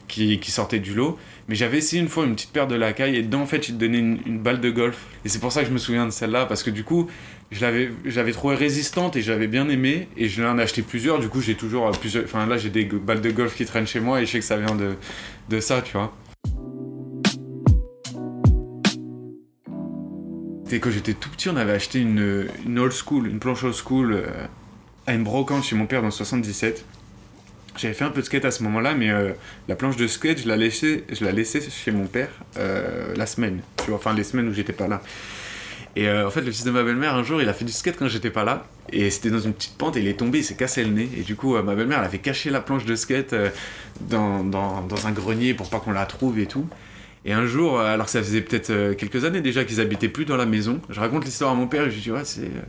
qui, 0.07 0.39
sortaient 0.49 0.79
du 0.79 0.95
lot. 0.95 1.19
Mais 1.47 1.53
j'avais 1.53 1.77
essayé 1.77 2.01
une 2.01 2.07
fois 2.07 2.25
une 2.25 2.33
petite 2.33 2.49
paire 2.49 2.65
de 2.65 2.73
Lacaille 2.73 3.15
et 3.15 3.21
dedans, 3.21 3.41
en 3.41 3.45
fait, 3.45 3.69
ils 3.69 3.75
te 3.75 3.79
donnaient 3.79 3.99
une, 3.99 4.39
balle 4.39 4.59
de 4.59 4.71
golf. 4.71 4.97
Et 5.23 5.29
c'est 5.29 5.37
pour 5.37 5.51
ça 5.51 5.61
que 5.61 5.67
je 5.67 5.73
me 5.73 5.77
souviens 5.77 6.07
de 6.07 6.11
celle-là, 6.11 6.47
parce 6.47 6.63
que 6.63 6.71
du 6.71 6.83
coup, 6.83 7.11
je 7.51 7.61
l'avais, 7.61 7.91
je 8.05 8.15
l'avais 8.15 8.31
trouvée 8.31 8.55
résistante 8.55 9.15
et 9.15 9.21
j'avais 9.21 9.45
bien 9.45 9.69
aimé. 9.69 10.07
Et 10.17 10.29
je 10.29 10.41
l'en 10.41 10.57
ai 10.57 10.63
acheté 10.63 10.81
plusieurs. 10.81 11.19
Du 11.19 11.29
coup, 11.29 11.41
j'ai 11.41 11.53
toujours 11.53 11.85
euh, 11.85 11.91
plusieurs. 11.91 12.23
Enfin, 12.23 12.47
là, 12.47 12.57
j'ai 12.57 12.71
des 12.71 12.85
balles 12.85 13.21
de 13.21 13.29
golf 13.29 13.55
qui 13.55 13.65
traînent 13.65 13.85
chez 13.85 13.99
moi 13.99 14.19
et 14.19 14.25
je 14.25 14.31
sais 14.31 14.39
que 14.39 14.45
ça 14.45 14.57
vient 14.57 14.75
de, 14.75 14.95
de 15.47 15.59
ça, 15.59 15.83
tu 15.83 15.93
vois. 15.93 16.11
Quand 20.77 20.91
j'étais 20.91 21.13
tout 21.13 21.29
petit, 21.29 21.49
on 21.49 21.55
avait 21.55 21.71
acheté 21.71 21.99
une, 21.99 22.47
une 22.65 22.79
old 22.79 22.93
school, 22.93 23.27
une 23.27 23.39
planche 23.39 23.63
old 23.63 23.73
school 23.73 24.13
euh, 24.13 24.27
à 25.07 25.13
une 25.13 25.23
brocante 25.23 25.63
chez 25.63 25.75
mon 25.75 25.87
père 25.87 26.01
dans 26.01 26.07
le 26.07 26.11
77. 26.11 26.85
J'avais 27.77 27.93
fait 27.93 28.03
un 28.03 28.09
peu 28.09 28.21
de 28.21 28.25
skate 28.25 28.45
à 28.45 28.51
ce 28.51 28.61
moment-là, 28.63 28.93
mais 28.93 29.09
euh, 29.09 29.31
la 29.67 29.75
planche 29.75 29.95
de 29.95 30.05
skate, 30.05 30.41
je 30.41 30.47
la 30.47 30.57
laissais, 30.57 31.05
je 31.11 31.25
la 31.25 31.31
laissais 31.31 31.61
chez 31.61 31.91
mon 31.91 32.05
père 32.05 32.29
euh, 32.57 33.13
la 33.15 33.25
semaine, 33.25 33.61
tu 33.77 33.85
vois, 33.87 33.95
enfin 33.95 34.13
les 34.13 34.23
semaines 34.23 34.47
où 34.49 34.53
j'étais 34.53 34.73
pas 34.73 34.87
là. 34.87 35.01
Et 35.95 36.09
en 36.09 36.29
fait, 36.29 36.41
le 36.41 36.51
fils 36.51 36.63
de 36.63 36.71
ma 36.71 36.83
belle-mère, 36.83 37.15
un 37.15 37.23
jour, 37.23 37.41
il 37.41 37.49
a 37.49 37.53
fait 37.53 37.65
du 37.65 37.71
skate 37.71 37.97
quand 37.97 38.07
j'étais 38.07 38.29
pas 38.29 38.43
là. 38.43 38.67
Et 38.93 39.09
c'était 39.09 39.31
dans 39.31 39.39
une 39.39 39.53
petite 39.53 39.75
pente 39.75 39.95
il 39.95 40.07
est 40.07 40.13
tombé, 40.13 40.37
il 40.37 40.43
s'est 40.43 40.55
cassé 40.55 40.83
le 40.83 40.91
nez. 40.91 41.09
Et 41.17 41.21
du 41.21 41.35
coup, 41.35 41.57
ma 41.61 41.73
belle-mère, 41.73 41.97
elle 41.97 42.05
avait 42.05 42.19
caché 42.19 42.51
la 42.51 42.61
planche 42.61 42.85
de 42.85 42.95
skate 42.95 43.35
dans, 44.01 44.43
dans 44.43 45.07
un 45.07 45.11
grenier 45.11 45.55
pour 45.55 45.69
pas 45.69 45.79
qu'on 45.79 45.91
la 45.91 46.05
trouve 46.05 46.37
et 46.37 46.45
tout. 46.45 46.67
Et 47.25 47.33
un 47.33 47.45
jour, 47.45 47.79
euh, 47.79 47.93
alors 47.93 48.05
que 48.05 48.11
ça 48.11 48.23
faisait 48.23 48.41
peut-être 48.41 48.69
euh, 48.69 48.93
quelques 48.93 49.25
années 49.25 49.41
déjà 49.41 49.65
qu'ils 49.65 49.81
habitaient 49.81 50.07
plus 50.07 50.25
dans 50.25 50.37
la 50.37 50.45
maison, 50.45 50.79
je 50.89 50.99
raconte 50.99 51.25
l'histoire 51.25 51.51
à 51.51 51.53
mon 51.53 51.67
père 51.67 51.83
et 51.83 51.89
je 51.89 51.95
lui 51.95 52.01
dis 52.01 52.11
Ouais, 52.11 52.23
c'est 52.23 52.43
euh, 52.43 52.61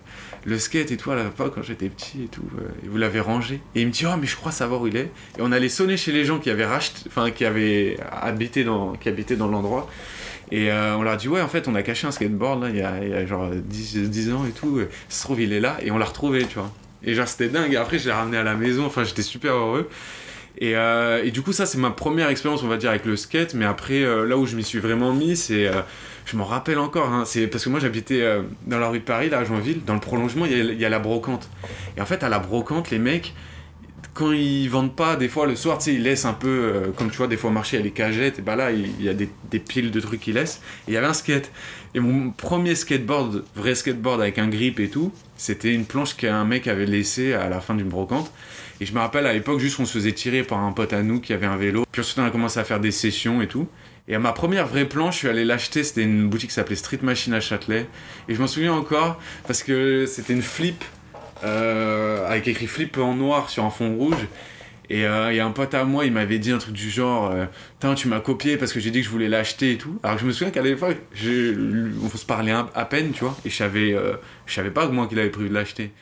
le 0.45 0.59
skate 0.59 0.91
et 0.91 0.97
tout 0.97 1.11
à 1.13 1.15
la 1.15 1.25
quand 1.37 1.63
j'étais 1.63 1.89
petit 1.89 2.25
et 2.25 2.29
tout, 2.29 2.43
et 2.85 2.89
vous 2.89 2.97
l'avez 2.97 3.21
rangé. 3.21 3.61
Et 3.75 3.83
il 3.83 3.87
me 3.87 3.93
dit 3.93 4.05
Oh, 4.07 4.17
mais 4.21 4.27
je 4.27 4.37
crois 4.37 4.51
savoir 4.51 4.83
où 4.83 4.89
il 4.89 4.97
est. 4.97 5.11
Et 5.39 5.41
on 5.41 5.53
allait 5.53 5.69
sonner 5.69 5.97
chez 5.97 6.11
les 6.13 6.25
gens 6.25 6.39
qui 6.39 6.51
avaient 6.51 6.67
racheté, 6.67 7.03
enfin, 7.07 7.31
qui 7.31 7.45
avaient 7.45 7.97
habité 8.11 8.65
dans, 8.65 8.95
qui 8.95 9.09
habitaient 9.09 9.37
dans 9.37 9.49
l'endroit. 9.49 9.89
Et 10.51 10.71
on 10.73 11.03
leur 11.03 11.13
a 11.13 11.17
dit 11.17 11.29
Ouais, 11.29 11.41
en 11.41 11.49
fait, 11.49 11.69
on 11.69 11.75
a 11.77 11.83
caché 11.83 12.09
un 12.09 12.11
skateboard 12.11 12.63
là, 12.63 12.69
il 12.71 12.77
y 12.77 12.83
a, 12.83 13.25
genre 13.27 13.51
10, 13.51 14.11
10 14.11 14.33
ans 14.33 14.45
et 14.47 14.51
tout. 14.51 14.81
Ça 15.09 15.21
se 15.21 15.23
trouve, 15.23 15.41
il 15.41 15.53
est 15.53 15.61
là, 15.61 15.79
et 15.81 15.93
on 15.93 15.99
l'a 15.99 16.07
retrouvé, 16.07 16.45
tu 16.45 16.59
vois. 16.59 16.73
Et 17.03 17.15
genre, 17.15 17.29
c'était 17.29 17.49
dingue. 17.49 17.73
Et 17.73 17.77
après, 17.77 17.99
je 17.99 18.07
l'ai 18.07 18.13
ramené 18.13 18.37
à 18.37 18.43
la 18.43 18.55
maison, 18.55 18.85
enfin, 18.85 19.05
j'étais 19.05 19.23
super 19.23 19.55
heureux. 19.55 19.89
Et, 20.61 20.77
euh, 20.77 21.25
et 21.25 21.31
du 21.31 21.41
coup, 21.41 21.53
ça, 21.53 21.65
c'est 21.65 21.79
ma 21.79 21.91
première 21.91 22.29
expérience, 22.29 22.63
on 22.63 22.69
va 22.69 22.77
dire, 22.77 22.91
avec 22.91 23.07
le 23.07 23.17
skate. 23.17 23.55
Mais 23.55 23.65
après, 23.65 24.03
euh, 24.03 24.27
là 24.27 24.37
où 24.37 24.47
je 24.47 24.57
m'y 24.57 24.63
suis 24.63 24.79
vraiment 24.79 25.13
mis, 25.13 25.37
c'est. 25.37 25.67
euh, 25.67 25.81
je 26.27 26.37
m'en 26.37 26.45
rappelle 26.45 26.79
encore, 26.79 27.13
hein, 27.13 27.25
c'est 27.27 27.49
parce 27.49 27.65
que 27.65 27.71
moi 27.71 27.81
j'habitais 27.81 28.23
dans 28.67 28.79
la 28.79 28.89
rue 28.89 29.01
de 29.01 29.05
Paris, 29.05 29.31
là, 29.31 29.39
à 29.39 29.45
Joinville. 29.45 29.83
Dans 29.85 29.95
le 29.95 30.01
prolongement, 30.01 30.47
il 30.47 30.79
y, 30.79 30.85
a, 30.85 30.89
la 30.89 31.01
brocante. 31.01 31.49
Et 31.97 32.01
en 32.01 32.07
fait, 32.07 32.23
à 32.23 32.29
la 32.29 32.39
brocante, 32.39 32.91
les 32.91 33.01
mecs, 33.01 33.35
quand 34.15 34.31
ils 34.31 34.69
vendent 34.69 34.95
pas, 34.95 35.17
des 35.17 35.29
fois 35.29 35.47
le 35.47 35.57
soir, 35.57 35.79
tu 35.79 35.87
sais, 35.87 35.95
ils 35.95 36.05
laissent 36.05 36.27
un 36.27 36.35
peu, 36.35 36.93
comme 36.97 37.11
tu 37.11 37.17
vois, 37.17 37.27
des 37.27 37.37
fois 37.37 37.51
au 37.51 37.53
marché, 37.53 37.79
il 37.79 37.81
y 37.81 37.83
a 37.83 37.85
les 37.85 37.91
cagettes, 37.91 38.39
et 38.39 38.43
bah 38.43 38.55
là, 38.55 38.71
il 38.71 38.91
il 39.01 39.05
y 39.05 39.09
a 39.09 39.15
des, 39.15 39.29
des 39.51 39.59
piles 39.59 39.91
de 39.91 39.99
trucs 39.99 40.21
qu'ils 40.21 40.35
laissent. 40.35 40.61
Et 40.87 40.93
il 40.93 40.95
y 40.95 40.97
avait 40.97 41.09
un 41.09 41.15
skate. 41.15 41.51
Et 41.95 42.01
mon 42.01 42.31
premier 42.31 42.77
skateboard, 42.77 43.43
vrai 43.57 43.75
skateboard 43.75 44.21
avec 44.21 44.39
un 44.39 44.47
grip 44.47 44.79
et 44.79 44.89
tout, 44.89 45.13
c'était 45.37 45.75
une 45.75 45.85
planche 45.85 46.15
qu'un 46.15 46.45
mec 46.45 46.69
avait 46.69 46.87
laissée 46.87 47.33
à 47.33 47.49
la 47.49 47.61
fin 47.61 47.75
d'une 47.75 47.89
brocante. 47.89 48.31
Et 48.81 48.87
je 48.87 48.95
me 48.95 48.99
rappelle 48.99 49.27
à 49.27 49.33
l'époque, 49.35 49.61
juste 49.61 49.79
on 49.79 49.85
se 49.85 49.93
faisait 49.93 50.13
tirer 50.13 50.43
par 50.43 50.59
un 50.59 50.73
pote 50.73 50.95
à 50.95 51.03
nous 51.03 51.21
qui 51.21 51.35
avait 51.35 51.47
un 51.47 51.57
vélo. 51.57 51.85
Puis 51.93 52.01
ensuite, 52.01 52.19
on 52.19 52.25
a 52.25 52.31
commencé 52.31 52.59
à 52.59 52.65
faire 52.65 52.81
des 52.81 52.91
sessions 52.91 53.43
et 53.43 53.47
tout. 53.47 53.69
Et 54.09 54.15
à 54.15 54.19
ma 54.19 54.33
première 54.33 54.67
vraie 54.67 54.87
planche, 54.87 55.15
je 55.15 55.19
suis 55.19 55.29
allé 55.29 55.45
l'acheter. 55.45 55.85
C'était 55.85 56.03
une 56.03 56.29
boutique 56.29 56.49
qui 56.49 56.55
s'appelait 56.55 56.77
Street 56.77 56.99
Machine 57.03 57.35
à 57.35 57.41
Châtelet. 57.41 57.87
Et 58.29 58.35
je 58.35 58.41
m'en 58.41 58.47
souviens 58.47 58.73
encore 58.73 59.21
parce 59.47 59.63
que 59.63 60.07
c'était 60.07 60.33
une 60.33 60.43
flip 60.43 60.83
euh, 61.45 62.27
avec 62.27 62.49
écrit 62.49 62.67
flip 62.67 62.97
en 62.97 63.15
noir 63.15 63.51
sur 63.51 63.65
un 63.65 63.71
fond 63.71 63.95
rouge. 63.95 64.27
Et 64.89 65.03
il 65.03 65.37
y 65.37 65.41
a 65.41 65.47
un 65.47 65.53
pote 65.53 65.73
à 65.75 65.85
moi, 65.85 66.05
il 66.05 66.11
m'avait 66.11 66.41
dit 66.41 66.51
un 66.51 66.59
truc 66.59 66.75
du 66.75 66.91
genre 66.91 67.31
euh, 67.31 67.45
Putain, 67.79 67.95
tu 67.95 68.09
m'as 68.09 68.19
copié 68.19 68.57
parce 68.57 68.73
que 68.73 68.81
j'ai 68.81 68.91
dit 68.91 69.01
que 69.01 69.05
je 69.05 69.11
voulais 69.11 69.29
l'acheter 69.29 69.73
et 69.73 69.79
tout. 69.79 70.01
Alors 70.03 70.19
je 70.19 70.27
me 70.27 70.33
souviens 70.33 70.51
qu'à 70.51 70.63
l'époque, 70.63 70.97
on 71.15 72.17
se 72.17 72.27
parlait 72.27 72.51
à 72.51 72.85
peine, 72.87 73.13
tu 73.13 73.21
vois. 73.23 73.37
Et 73.45 73.51
je 73.51 73.57
savais, 73.57 73.93
euh, 73.93 74.15
savais 74.47 74.71
pas 74.71 74.89
moi 74.89 75.07
qu'il 75.07 75.21
avait 75.21 75.31
prévu 75.31 75.49
de 75.49 75.55
l'acheter. 75.55 75.93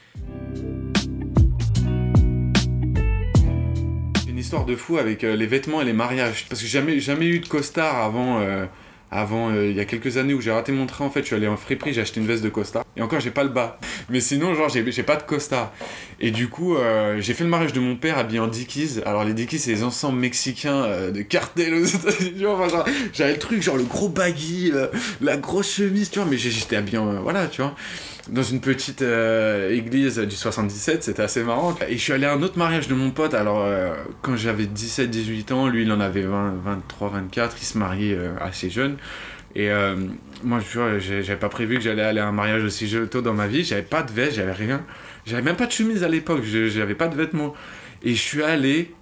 Histoire 4.38 4.64
de 4.64 4.76
fou 4.76 4.98
avec 4.98 5.24
euh, 5.24 5.36
les 5.36 5.46
vêtements 5.46 5.80
et 5.80 5.84
les 5.84 5.92
mariages. 5.92 6.46
Parce 6.48 6.60
que 6.60 6.66
j'ai 6.66 6.78
jamais, 6.78 7.00
jamais 7.00 7.26
eu 7.26 7.40
de 7.40 7.48
costard 7.48 8.02
avant, 8.02 8.40
euh, 8.40 8.66
avant 9.10 9.50
euh, 9.50 9.66
il 9.66 9.76
y 9.76 9.80
a 9.80 9.84
quelques 9.84 10.16
années 10.16 10.34
où 10.34 10.40
j'ai 10.40 10.50
raté 10.50 10.72
mon 10.72 10.86
train. 10.86 11.04
En 11.04 11.10
fait, 11.10 11.20
je 11.20 11.26
suis 11.26 11.36
allé 11.36 11.48
en 11.48 11.56
friperie, 11.56 11.92
j'ai 11.92 12.00
acheté 12.00 12.20
une 12.20 12.26
veste 12.26 12.42
de 12.42 12.48
costard. 12.48 12.84
Et 12.96 13.02
encore, 13.02 13.20
j'ai 13.20 13.30
pas 13.30 13.44
le 13.44 13.50
bas. 13.50 13.78
Mais 14.08 14.20
sinon, 14.20 14.54
genre, 14.54 14.68
j'ai 14.68 15.02
pas 15.02 15.16
de 15.16 15.22
costard. 15.22 15.72
Et 16.20 16.30
du 16.30 16.48
coup, 16.48 16.76
j'ai 17.18 17.34
fait 17.34 17.44
le 17.44 17.50
mariage 17.50 17.72
de 17.72 17.80
mon 17.80 17.96
père 17.96 18.18
habillé 18.18 18.40
en 18.40 18.46
Dickies. 18.46 19.00
Alors, 19.04 19.24
les 19.24 19.34
Dickies, 19.34 19.58
c'est 19.58 19.72
les 19.72 19.84
ensembles 19.84 20.18
mexicains 20.18 21.10
de 21.10 21.22
cartel 21.22 21.74
aux 21.74 21.84
États-Unis. 21.84 22.44
J'avais 23.12 23.32
le 23.32 23.38
truc, 23.38 23.62
genre 23.62 23.76
le 23.76 23.84
gros 23.84 24.08
baggy, 24.08 24.72
la 25.20 25.36
grosse 25.36 25.74
chemise, 25.74 26.10
tu 26.10 26.18
vois. 26.18 26.28
Mais 26.28 26.38
j'étais 26.38 26.76
habillé 26.76 26.98
en. 26.98 27.22
voilà, 27.22 27.46
tu 27.46 27.60
vois 27.60 27.74
dans 28.28 28.42
une 28.42 28.60
petite 28.60 29.02
euh, 29.02 29.70
église 29.70 30.18
du 30.18 30.36
77, 30.36 31.02
c'était 31.02 31.22
assez 31.22 31.42
marrant. 31.42 31.76
Et 31.88 31.92
je 31.96 32.02
suis 32.02 32.12
allé 32.12 32.26
à 32.26 32.32
un 32.32 32.42
autre 32.42 32.58
mariage 32.58 32.88
de 32.88 32.94
mon 32.94 33.10
pote, 33.10 33.34
alors 33.34 33.64
euh, 33.64 33.94
quand 34.22 34.36
j'avais 34.36 34.64
17-18 34.64 35.52
ans, 35.52 35.66
lui 35.68 35.82
il 35.82 35.92
en 35.92 36.00
avait 36.00 36.22
20, 36.22 36.54
23, 36.64 37.08
24, 37.10 37.56
il 37.60 37.64
se 37.64 37.78
mariait 37.78 38.14
euh, 38.14 38.30
assez 38.40 38.70
jeune. 38.70 38.96
Et 39.56 39.70
moi, 40.44 40.60
j'ai- 41.00 41.22
j'avais 41.24 41.38
pas 41.38 41.48
prévu 41.48 41.76
que 41.76 41.80
j'allais 41.80 42.02
aller 42.02 42.20
à 42.20 42.28
un 42.28 42.32
mariage 42.32 42.62
aussi 42.62 42.86
je- 42.86 42.98
tôt 43.04 43.22
dans 43.22 43.32
ma 43.34 43.48
vie, 43.48 43.64
j'avais 43.64 43.82
pas 43.82 44.02
de 44.02 44.12
veste, 44.12 44.36
j'avais 44.36 44.52
rien. 44.52 44.84
J'avais 45.26 45.42
même 45.42 45.56
pas 45.56 45.66
de 45.66 45.72
chemise 45.72 46.04
à 46.04 46.08
l'époque, 46.08 46.42
je- 46.44 46.68
j'avais 46.68 46.94
pas 46.94 47.08
de 47.08 47.16
vêtements. 47.16 47.54
Et 48.04 48.14
je 48.14 48.20
suis 48.20 48.42
allé 48.44 48.92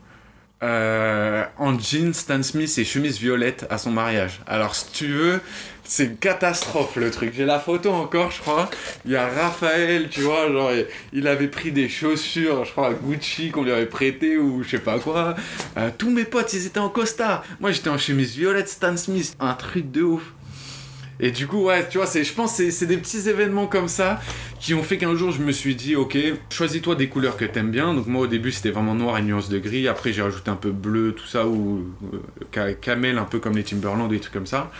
en 0.62 1.78
jeans, 1.78 2.14
Stan 2.14 2.42
Smith 2.42 2.72
et 2.78 2.84
chemise 2.84 3.18
violette 3.18 3.66
à 3.70 3.76
son 3.76 3.90
mariage. 3.90 4.40
Alors, 4.46 4.74
si 4.74 4.90
tu 4.92 5.08
veux, 5.08 5.40
c'est 5.86 6.04
une 6.04 6.16
catastrophe 6.16 6.96
le 6.96 7.10
truc. 7.10 7.32
J'ai 7.36 7.44
la 7.44 7.58
photo 7.58 7.90
encore, 7.90 8.30
je 8.30 8.40
crois. 8.40 8.68
Il 9.04 9.12
y 9.12 9.16
a 9.16 9.26
Raphaël, 9.26 10.08
tu 10.10 10.20
vois, 10.20 10.50
genre, 10.50 10.70
il 11.12 11.26
avait 11.26 11.48
pris 11.48 11.72
des 11.72 11.88
chaussures, 11.88 12.64
je 12.64 12.72
crois, 12.72 12.88
à 12.88 12.92
Gucci 12.92 13.50
qu'on 13.50 13.62
lui 13.62 13.72
avait 13.72 13.86
prêté 13.86 14.36
ou 14.36 14.62
je 14.62 14.70
sais 14.70 14.78
pas 14.78 14.98
quoi. 14.98 15.34
Euh, 15.76 15.90
tous 15.96 16.10
mes 16.10 16.24
potes, 16.24 16.52
ils 16.52 16.66
étaient 16.66 16.80
en 16.80 16.88
costard. 16.88 17.44
Moi, 17.60 17.72
j'étais 17.72 17.90
en 17.90 17.98
chemise 17.98 18.36
violette 18.36 18.68
Stan 18.68 18.96
Smith. 18.96 19.36
Un 19.40 19.54
truc 19.54 19.90
de 19.90 20.02
ouf. 20.02 20.22
Et 21.18 21.30
du 21.30 21.46
coup, 21.46 21.64
ouais, 21.64 21.88
tu 21.88 21.96
vois, 21.98 22.06
je 22.06 22.32
pense 22.32 22.58
que 22.58 22.70
c'est 22.70 22.86
des 22.86 22.98
petits 22.98 23.28
événements 23.28 23.66
comme 23.66 23.88
ça 23.88 24.20
qui 24.60 24.74
ont 24.74 24.82
fait 24.82 24.98
qu'un 24.98 25.14
jour 25.14 25.30
je 25.32 25.40
me 25.40 25.52
suis 25.52 25.74
dit, 25.74 25.96
ok, 25.96 26.16
choisis-toi 26.50 26.94
des 26.94 27.08
couleurs 27.08 27.36
que 27.36 27.44
t'aimes 27.44 27.70
bien. 27.70 27.94
Donc 27.94 28.06
moi 28.06 28.22
au 28.22 28.26
début 28.26 28.52
c'était 28.52 28.70
vraiment 28.70 28.94
noir 28.94 29.18
et 29.18 29.22
nuance 29.22 29.48
de 29.48 29.58
gris. 29.58 29.88
Après 29.88 30.12
j'ai 30.12 30.22
rajouté 30.22 30.50
un 30.50 30.56
peu 30.56 30.72
bleu, 30.72 31.12
tout 31.12 31.26
ça, 31.26 31.46
ou 31.46 31.86
euh, 32.56 32.74
camel, 32.80 33.18
un 33.18 33.24
peu 33.24 33.38
comme 33.38 33.56
les 33.56 33.64
Timberland, 33.64 34.10
des 34.10 34.20
trucs 34.20 34.34
comme 34.34 34.46
ça. 34.46 34.70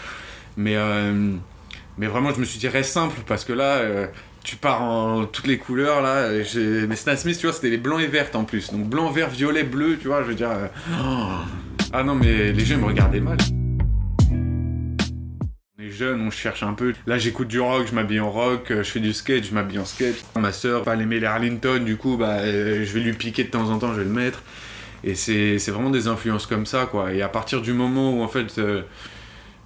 Mais, 0.57 0.77
euh, 0.77 1.33
mais 1.99 2.07
vraiment 2.07 2.33
je 2.33 2.41
me 2.41 2.45
suis 2.45 2.59
dit, 2.59 2.69
reste 2.69 2.93
simple 2.93 3.21
parce 3.27 3.45
que 3.45 3.53
là. 3.53 3.77
Euh, 3.77 4.07
tu 4.45 4.55
pars 4.55 4.81
en 4.81 5.25
toutes 5.27 5.49
les 5.49 5.59
couleurs 5.59 6.01
là. 6.03 6.29
Mais 6.89 6.95
Stan 6.95 7.17
Smith, 7.17 7.37
tu 7.37 7.47
vois, 7.47 7.53
c'était 7.53 7.69
les 7.69 7.79
blancs 7.79 8.01
et 8.01 8.07
verts 8.07 8.31
en 8.35 8.45
plus. 8.45 8.71
Donc 8.71 8.85
blanc, 8.85 9.11
vert, 9.11 9.29
violet, 9.29 9.65
bleu, 9.65 9.99
tu 10.01 10.07
vois, 10.07 10.23
je 10.23 10.29
veux 10.29 10.37
dire. 10.37 10.51
Ah 11.93 12.05
non, 12.05 12.15
mais 12.15 12.53
les 12.53 12.65
gens 12.65 12.79
me 12.79 12.85
regardaient 12.85 13.19
mal 13.19 13.39
jeune, 15.97 16.21
on 16.21 16.31
cherche 16.31 16.63
un 16.63 16.75
peu. 16.75 16.93
Là, 17.07 17.19
j'écoute 17.19 17.49
du 17.49 17.59
rock, 17.59 17.87
je 17.89 17.95
m'habille 17.95 18.21
en 18.21 18.31
rock, 18.31 18.71
euh, 18.71 18.83
je 18.83 18.91
fais 18.91 19.01
du 19.01 19.13
skate, 19.13 19.45
je 19.45 19.55
m'habille 19.55 19.79
en 19.79 19.85
skate. 19.85 20.25
Ma 20.37 20.53
soeur 20.53 20.85
va 20.85 20.95
aimer 20.95 21.19
les 21.19 21.27
Arlington, 21.27 21.83
du 21.85 21.97
coup, 21.97 22.17
bah, 22.17 22.39
euh, 22.41 22.85
je 22.85 22.93
vais 22.93 23.01
lui 23.01 23.13
piquer 23.15 23.45
de 23.45 23.51
temps 23.51 23.71
en 23.71 23.79
temps, 23.79 23.93
je 23.93 23.99
vais 23.99 24.05
le 24.05 24.11
mettre. 24.11 24.43
Et 25.03 25.15
c'est 25.15 25.59
vraiment 25.69 25.91
des 25.91 26.09
influences 26.09 26.47
comme 26.47 26.67
ça, 26.67 26.87
quoi. 26.87 27.13
Et 27.13 27.23
à 27.23 27.29
partir 27.29 27.63
du 27.63 27.73
moment 27.73 28.13
où, 28.13 28.23
en 28.23 28.29
fait, 28.29 28.59
euh, 28.59 28.83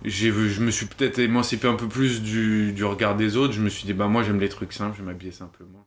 je 0.04 0.60
me 0.62 0.70
suis 0.70 0.86
peut-être 0.86 1.18
émancipé 1.18 1.68
un 1.68 1.74
peu 1.74 1.88
plus 1.88 2.22
du, 2.22 2.72
du, 2.72 2.84
regard 2.84 3.16
des 3.16 3.36
autres, 3.36 3.52
je 3.52 3.60
me 3.60 3.68
suis 3.68 3.84
dit, 3.84 3.92
bah, 3.92 4.08
moi, 4.08 4.22
j'aime 4.22 4.40
les 4.40 4.48
trucs 4.48 4.72
simples, 4.72 4.96
je 4.96 5.02
vais 5.02 5.06
m'habiller 5.06 5.32
simplement. 5.32 5.86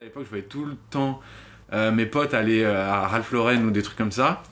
À 0.00 0.04
l'époque, 0.04 0.24
je 0.24 0.28
voyais 0.28 0.44
tout 0.44 0.64
le 0.64 0.76
temps 0.90 1.20
euh, 1.72 1.90
mes 1.90 2.06
potes 2.06 2.34
allaient 2.34 2.64
euh, 2.64 2.90
à 2.90 3.06
Ralph 3.06 3.32
Lauren 3.32 3.62
ou 3.64 3.70
des 3.70 3.82
trucs 3.82 3.96
comme 3.96 4.12
ça. 4.12 4.42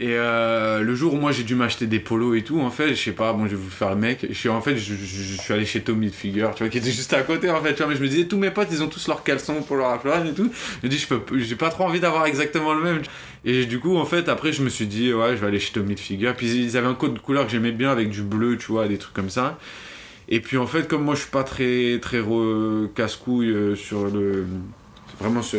Et 0.00 0.12
euh, 0.12 0.82
le 0.82 0.94
jour 0.94 1.14
où 1.14 1.16
moi 1.16 1.32
j'ai 1.32 1.42
dû 1.42 1.56
m'acheter 1.56 1.88
des 1.88 1.98
polos 1.98 2.38
et 2.38 2.42
tout, 2.42 2.60
en 2.60 2.70
fait, 2.70 2.90
je 2.90 3.02
sais 3.02 3.12
pas, 3.12 3.32
bon, 3.32 3.46
je 3.46 3.50
vais 3.50 3.56
vous 3.56 3.68
faire 3.68 3.90
le 3.90 3.96
mec. 3.96 4.24
Je 4.28 4.34
suis 4.34 4.48
en 4.48 4.60
fait, 4.60 4.76
je, 4.76 4.94
suis 4.94 5.52
allé 5.52 5.66
chez 5.66 5.80
Tommy 5.80 6.10
Figure, 6.10 6.54
tu 6.54 6.62
vois, 6.62 6.70
qui 6.70 6.78
était 6.78 6.92
juste 6.92 7.12
à 7.14 7.22
côté 7.22 7.50
en 7.50 7.60
fait, 7.60 7.74
tu 7.74 7.82
vois, 7.82 7.88
mais 7.88 7.96
je 7.96 8.02
me 8.02 8.06
disais, 8.06 8.26
tous 8.26 8.36
mes 8.36 8.52
potes 8.52 8.68
ils 8.70 8.80
ont 8.80 8.86
tous 8.86 9.08
leurs 9.08 9.24
caleçons 9.24 9.60
pour 9.62 9.76
leur 9.76 10.00
Lauren 10.04 10.24
et 10.24 10.34
tout. 10.34 10.52
Je 10.82 10.86
me 10.86 10.90
dis, 10.90 10.98
je 10.98 11.08
peux, 11.08 11.38
j'ai 11.40 11.56
pas 11.56 11.70
trop 11.70 11.82
envie 11.82 11.98
d'avoir 11.98 12.26
exactement 12.26 12.74
le 12.74 12.82
même. 12.84 13.02
Et 13.44 13.66
du 13.66 13.80
coup, 13.80 13.96
en 13.96 14.04
fait, 14.04 14.28
après, 14.28 14.52
je 14.52 14.62
me 14.62 14.68
suis 14.68 14.86
dit, 14.86 15.12
ouais, 15.12 15.30
je 15.30 15.40
vais 15.40 15.48
aller 15.48 15.58
chez 15.58 15.72
Tommy 15.72 15.96
Figure. 15.96 16.36
Puis 16.36 16.46
ils 16.46 16.76
avaient 16.76 16.86
un 16.86 16.94
code 16.94 17.14
de 17.14 17.18
couleur 17.18 17.46
que 17.46 17.50
j'aimais 17.50 17.72
bien 17.72 17.90
avec 17.90 18.08
du 18.08 18.22
bleu, 18.22 18.56
tu 18.56 18.66
vois, 18.70 18.86
des 18.86 18.98
trucs 18.98 19.14
comme 19.14 19.30
ça. 19.30 19.58
Et 20.28 20.38
puis 20.38 20.58
en 20.58 20.66
fait, 20.68 20.86
comme 20.86 21.02
moi 21.02 21.16
je 21.16 21.22
suis 21.22 21.30
pas 21.30 21.42
très, 21.42 21.98
très 22.00 22.20
casse-couille 22.94 23.76
sur 23.76 24.04
le. 24.06 24.46
Vraiment 25.18 25.42
ce 25.42 25.56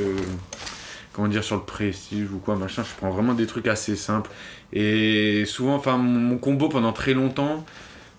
comment 1.20 1.30
dire, 1.30 1.44
sur 1.44 1.58
le 1.58 1.64
prestige 1.64 2.32
ou 2.32 2.38
quoi, 2.38 2.56
machin. 2.56 2.84
Je 2.84 2.96
prends 2.96 3.10
vraiment 3.10 3.34
des 3.34 3.46
trucs 3.46 3.68
assez 3.68 3.98
simples. 3.98 4.32
Et 4.72 5.44
souvent, 5.46 5.76
enfin, 5.76 5.98
mon, 5.98 6.38
combo 6.38 6.70
pendant 6.70 6.94
très 6.94 7.14
longtemps, 7.14 7.66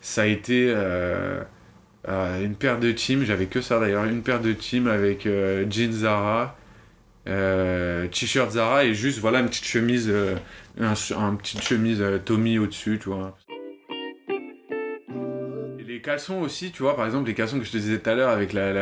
ça 0.03 0.23
a 0.23 0.27
été 0.27 0.67
euh, 0.69 1.41
euh, 2.09 2.45
une 2.45 2.57
paire 2.57 2.79
de 2.79 2.93
teams, 2.93 3.25
j'avais 3.25 3.47
que 3.47 3.63
ça 3.63 3.81
d'ailleurs, 3.81 4.05
une 4.05 4.23
paire 4.23 4.41
de 4.41 4.53
teams 4.53 4.87
avec 4.87 5.25
euh, 5.25 5.65
jeans 5.71 5.93
Zara, 5.93 6.57
t-shirt 7.25 8.51
Zara 8.51 8.85
et 8.85 8.93
juste 8.93 9.19
voilà 9.19 9.41
une 9.41 9.47
petite 9.47 9.65
chemise, 9.65 10.13
un, 10.79 10.95
un 11.17 11.35
petite 11.37 11.63
chemise 11.63 12.05
Tommy 12.27 12.59
au-dessus, 12.59 12.99
tu 13.01 13.09
vois 13.09 13.37
les 16.01 16.03
caleçons 16.03 16.41
aussi, 16.41 16.71
tu 16.71 16.83
vois, 16.83 16.97
par 16.97 17.05
exemple, 17.05 17.29
les 17.29 17.35
caleçons 17.35 17.59
que 17.59 17.65
je 17.67 17.73
te 17.73 17.77
disais 17.77 17.99
tout 17.99 18.09
à 18.09 18.15
l'heure 18.15 18.31
avec 18.31 18.55
la, 18.55 18.73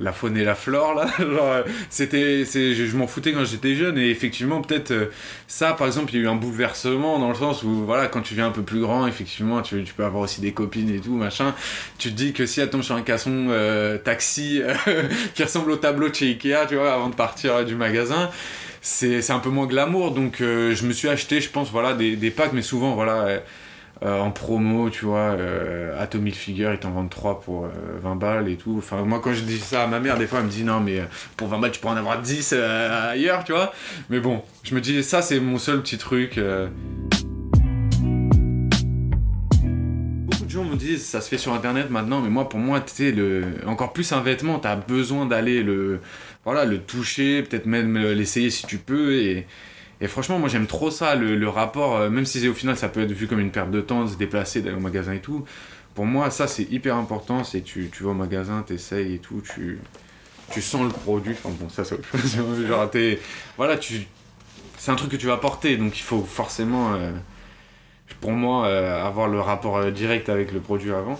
la, 0.00 0.12
faune 0.12 0.36
et 0.36 0.42
la 0.42 0.56
flore, 0.56 0.94
là, 0.94 1.06
genre, 1.18 1.52
euh, 1.52 1.62
c'était, 1.90 2.44
je, 2.44 2.86
je 2.86 2.96
m'en 2.96 3.06
foutais 3.06 3.32
quand 3.32 3.44
j'étais 3.44 3.76
jeune, 3.76 3.96
et 3.96 4.10
effectivement, 4.10 4.60
peut-être, 4.62 4.90
euh, 4.90 5.06
ça, 5.46 5.74
par 5.74 5.86
exemple, 5.86 6.12
il 6.12 6.16
y 6.16 6.22
a 6.22 6.24
eu 6.24 6.28
un 6.28 6.34
bouleversement 6.34 7.20
dans 7.20 7.28
le 7.28 7.36
sens 7.36 7.62
où, 7.62 7.84
voilà, 7.84 8.08
quand 8.08 8.20
tu 8.20 8.34
viens 8.34 8.48
un 8.48 8.50
peu 8.50 8.62
plus 8.62 8.80
grand, 8.80 9.06
effectivement, 9.06 9.62
tu, 9.62 9.84
peux 9.96 10.04
avoir 10.04 10.24
aussi 10.24 10.40
des 10.40 10.50
copines 10.50 10.92
et 10.92 10.98
tout, 10.98 11.14
machin, 11.14 11.54
tu 11.98 12.10
te 12.10 12.16
dis 12.16 12.32
que 12.32 12.46
si 12.46 12.60
elle 12.60 12.68
tombe 12.68 12.82
sur 12.82 12.96
un 12.96 13.02
caleçon 13.02 13.46
euh, 13.50 13.96
taxi 13.96 14.60
qui 15.34 15.44
ressemble 15.44 15.70
au 15.70 15.76
tableau 15.76 16.08
de 16.08 16.14
chez 16.16 16.26
Ikea, 16.26 16.66
tu 16.68 16.74
vois, 16.74 16.94
avant 16.94 17.10
de 17.10 17.14
partir 17.14 17.64
du 17.64 17.76
magasin, 17.76 18.28
c'est 18.82 19.30
un 19.30 19.38
peu 19.38 19.50
moins 19.50 19.66
glamour, 19.66 20.10
donc 20.10 20.38
je 20.40 20.84
me 20.84 20.92
suis 20.92 21.08
acheté, 21.08 21.40
je 21.40 21.48
pense, 21.48 21.70
voilà, 21.70 21.94
des, 21.94 22.16
des 22.16 22.30
packs, 22.32 22.52
mais 22.52 22.62
souvent, 22.62 22.94
voilà 22.94 23.40
en 24.02 24.30
promo, 24.30 24.90
tu 24.90 25.06
vois, 25.06 25.36
euh, 25.38 26.06
Figure, 26.32 26.72
ils 26.72 26.78
t'en 26.78 26.90
vendent 26.90 27.10
3 27.10 27.40
pour 27.40 27.68
20 28.02 28.12
euh, 28.12 28.14
balles 28.14 28.48
et 28.48 28.56
tout. 28.56 28.74
Enfin, 28.78 29.02
moi, 29.02 29.20
quand 29.22 29.32
je 29.32 29.40
dis 29.40 29.58
ça 29.58 29.84
à 29.84 29.86
ma 29.86 30.00
mère, 30.00 30.18
des 30.18 30.26
fois, 30.26 30.40
elle 30.40 30.46
me 30.46 30.50
dit 30.50 30.64
non, 30.64 30.80
mais 30.80 31.02
pour 31.36 31.48
20 31.48 31.58
balles, 31.58 31.70
tu 31.70 31.80
peux 31.80 31.88
en 31.88 31.96
avoir 31.96 32.20
10 32.20 32.52
ailleurs, 32.52 33.44
tu 33.44 33.52
vois. 33.52 33.72
Mais 34.10 34.20
bon, 34.20 34.42
je 34.64 34.74
me 34.74 34.80
dis, 34.80 35.02
ça, 35.02 35.22
c'est 35.22 35.40
mon 35.40 35.58
seul 35.58 35.80
petit 35.82 35.98
truc. 35.98 36.38
Beaucoup 40.26 40.44
de 40.44 40.50
gens 40.50 40.64
me 40.64 40.76
disent, 40.76 41.04
ça 41.04 41.20
se 41.20 41.28
fait 41.28 41.38
sur 41.38 41.54
internet 41.54 41.90
maintenant, 41.90 42.20
mais 42.20 42.28
moi, 42.28 42.48
pour 42.48 42.60
moi, 42.60 42.80
tu 42.80 42.92
sais, 42.92 43.12
le... 43.12 43.44
encore 43.66 43.92
plus 43.92 44.12
un 44.12 44.20
vêtement, 44.20 44.58
t'as 44.58 44.76
besoin 44.76 45.24
d'aller 45.24 45.62
le, 45.62 46.00
voilà, 46.44 46.64
le 46.64 46.78
toucher, 46.78 47.42
peut-être 47.42 47.66
même 47.66 47.96
l'essayer 47.96 48.50
si 48.50 48.66
tu 48.66 48.76
peux. 48.76 49.14
Et 49.14 49.46
et 50.00 50.08
franchement, 50.08 50.38
moi 50.38 50.48
j'aime 50.48 50.66
trop 50.66 50.90
ça, 50.90 51.14
le, 51.14 51.48
rapport, 51.48 51.96
euh, 51.96 52.10
même 52.10 52.26
si 52.26 52.46
au 52.48 52.54
final 52.54 52.76
ça 52.76 52.88
peut 52.88 53.02
être 53.02 53.12
vu 53.12 53.26
comme 53.26 53.40
une 53.40 53.50
perte 53.50 53.70
de 53.70 53.80
temps 53.80 54.04
de 54.04 54.10
se 54.10 54.16
déplacer, 54.16 54.60
d'aller 54.60 54.76
au 54.76 54.80
magasin 54.80 55.12
et 55.14 55.20
tout. 55.20 55.44
Pour 55.94 56.04
moi, 56.04 56.30
ça 56.30 56.46
c'est 56.46 56.64
hyper 56.64 56.96
important. 56.96 57.44
C'est 57.44 57.62
tu, 57.62 57.88
tu 57.90 58.02
vas 58.04 58.10
au 58.10 58.14
magasin, 58.14 58.62
t'essayes 58.62 59.14
et 59.14 59.18
tout, 59.18 59.42
tu, 59.42 59.80
sens 60.60 60.82
le 60.82 60.90
produit. 60.90 61.32
Enfin 61.32 61.54
bon, 61.58 61.70
ça 61.70 61.84
c'est. 61.84 61.96
Genre, 62.66 62.90
voilà, 63.56 63.78
tu, 63.78 64.06
c'est 64.76 64.90
un 64.90 64.96
truc 64.96 65.10
que 65.10 65.16
tu 65.16 65.26
vas 65.26 65.38
porter, 65.38 65.78
donc 65.78 65.98
il 65.98 66.02
faut 66.02 66.22
forcément, 66.22 66.92
euh, 66.94 67.12
pour 68.20 68.32
moi, 68.32 68.66
euh, 68.66 69.02
avoir 69.02 69.28
le 69.28 69.40
rapport 69.40 69.90
direct 69.90 70.28
avec 70.28 70.52
le 70.52 70.60
produit 70.60 70.92
avant. 70.92 71.18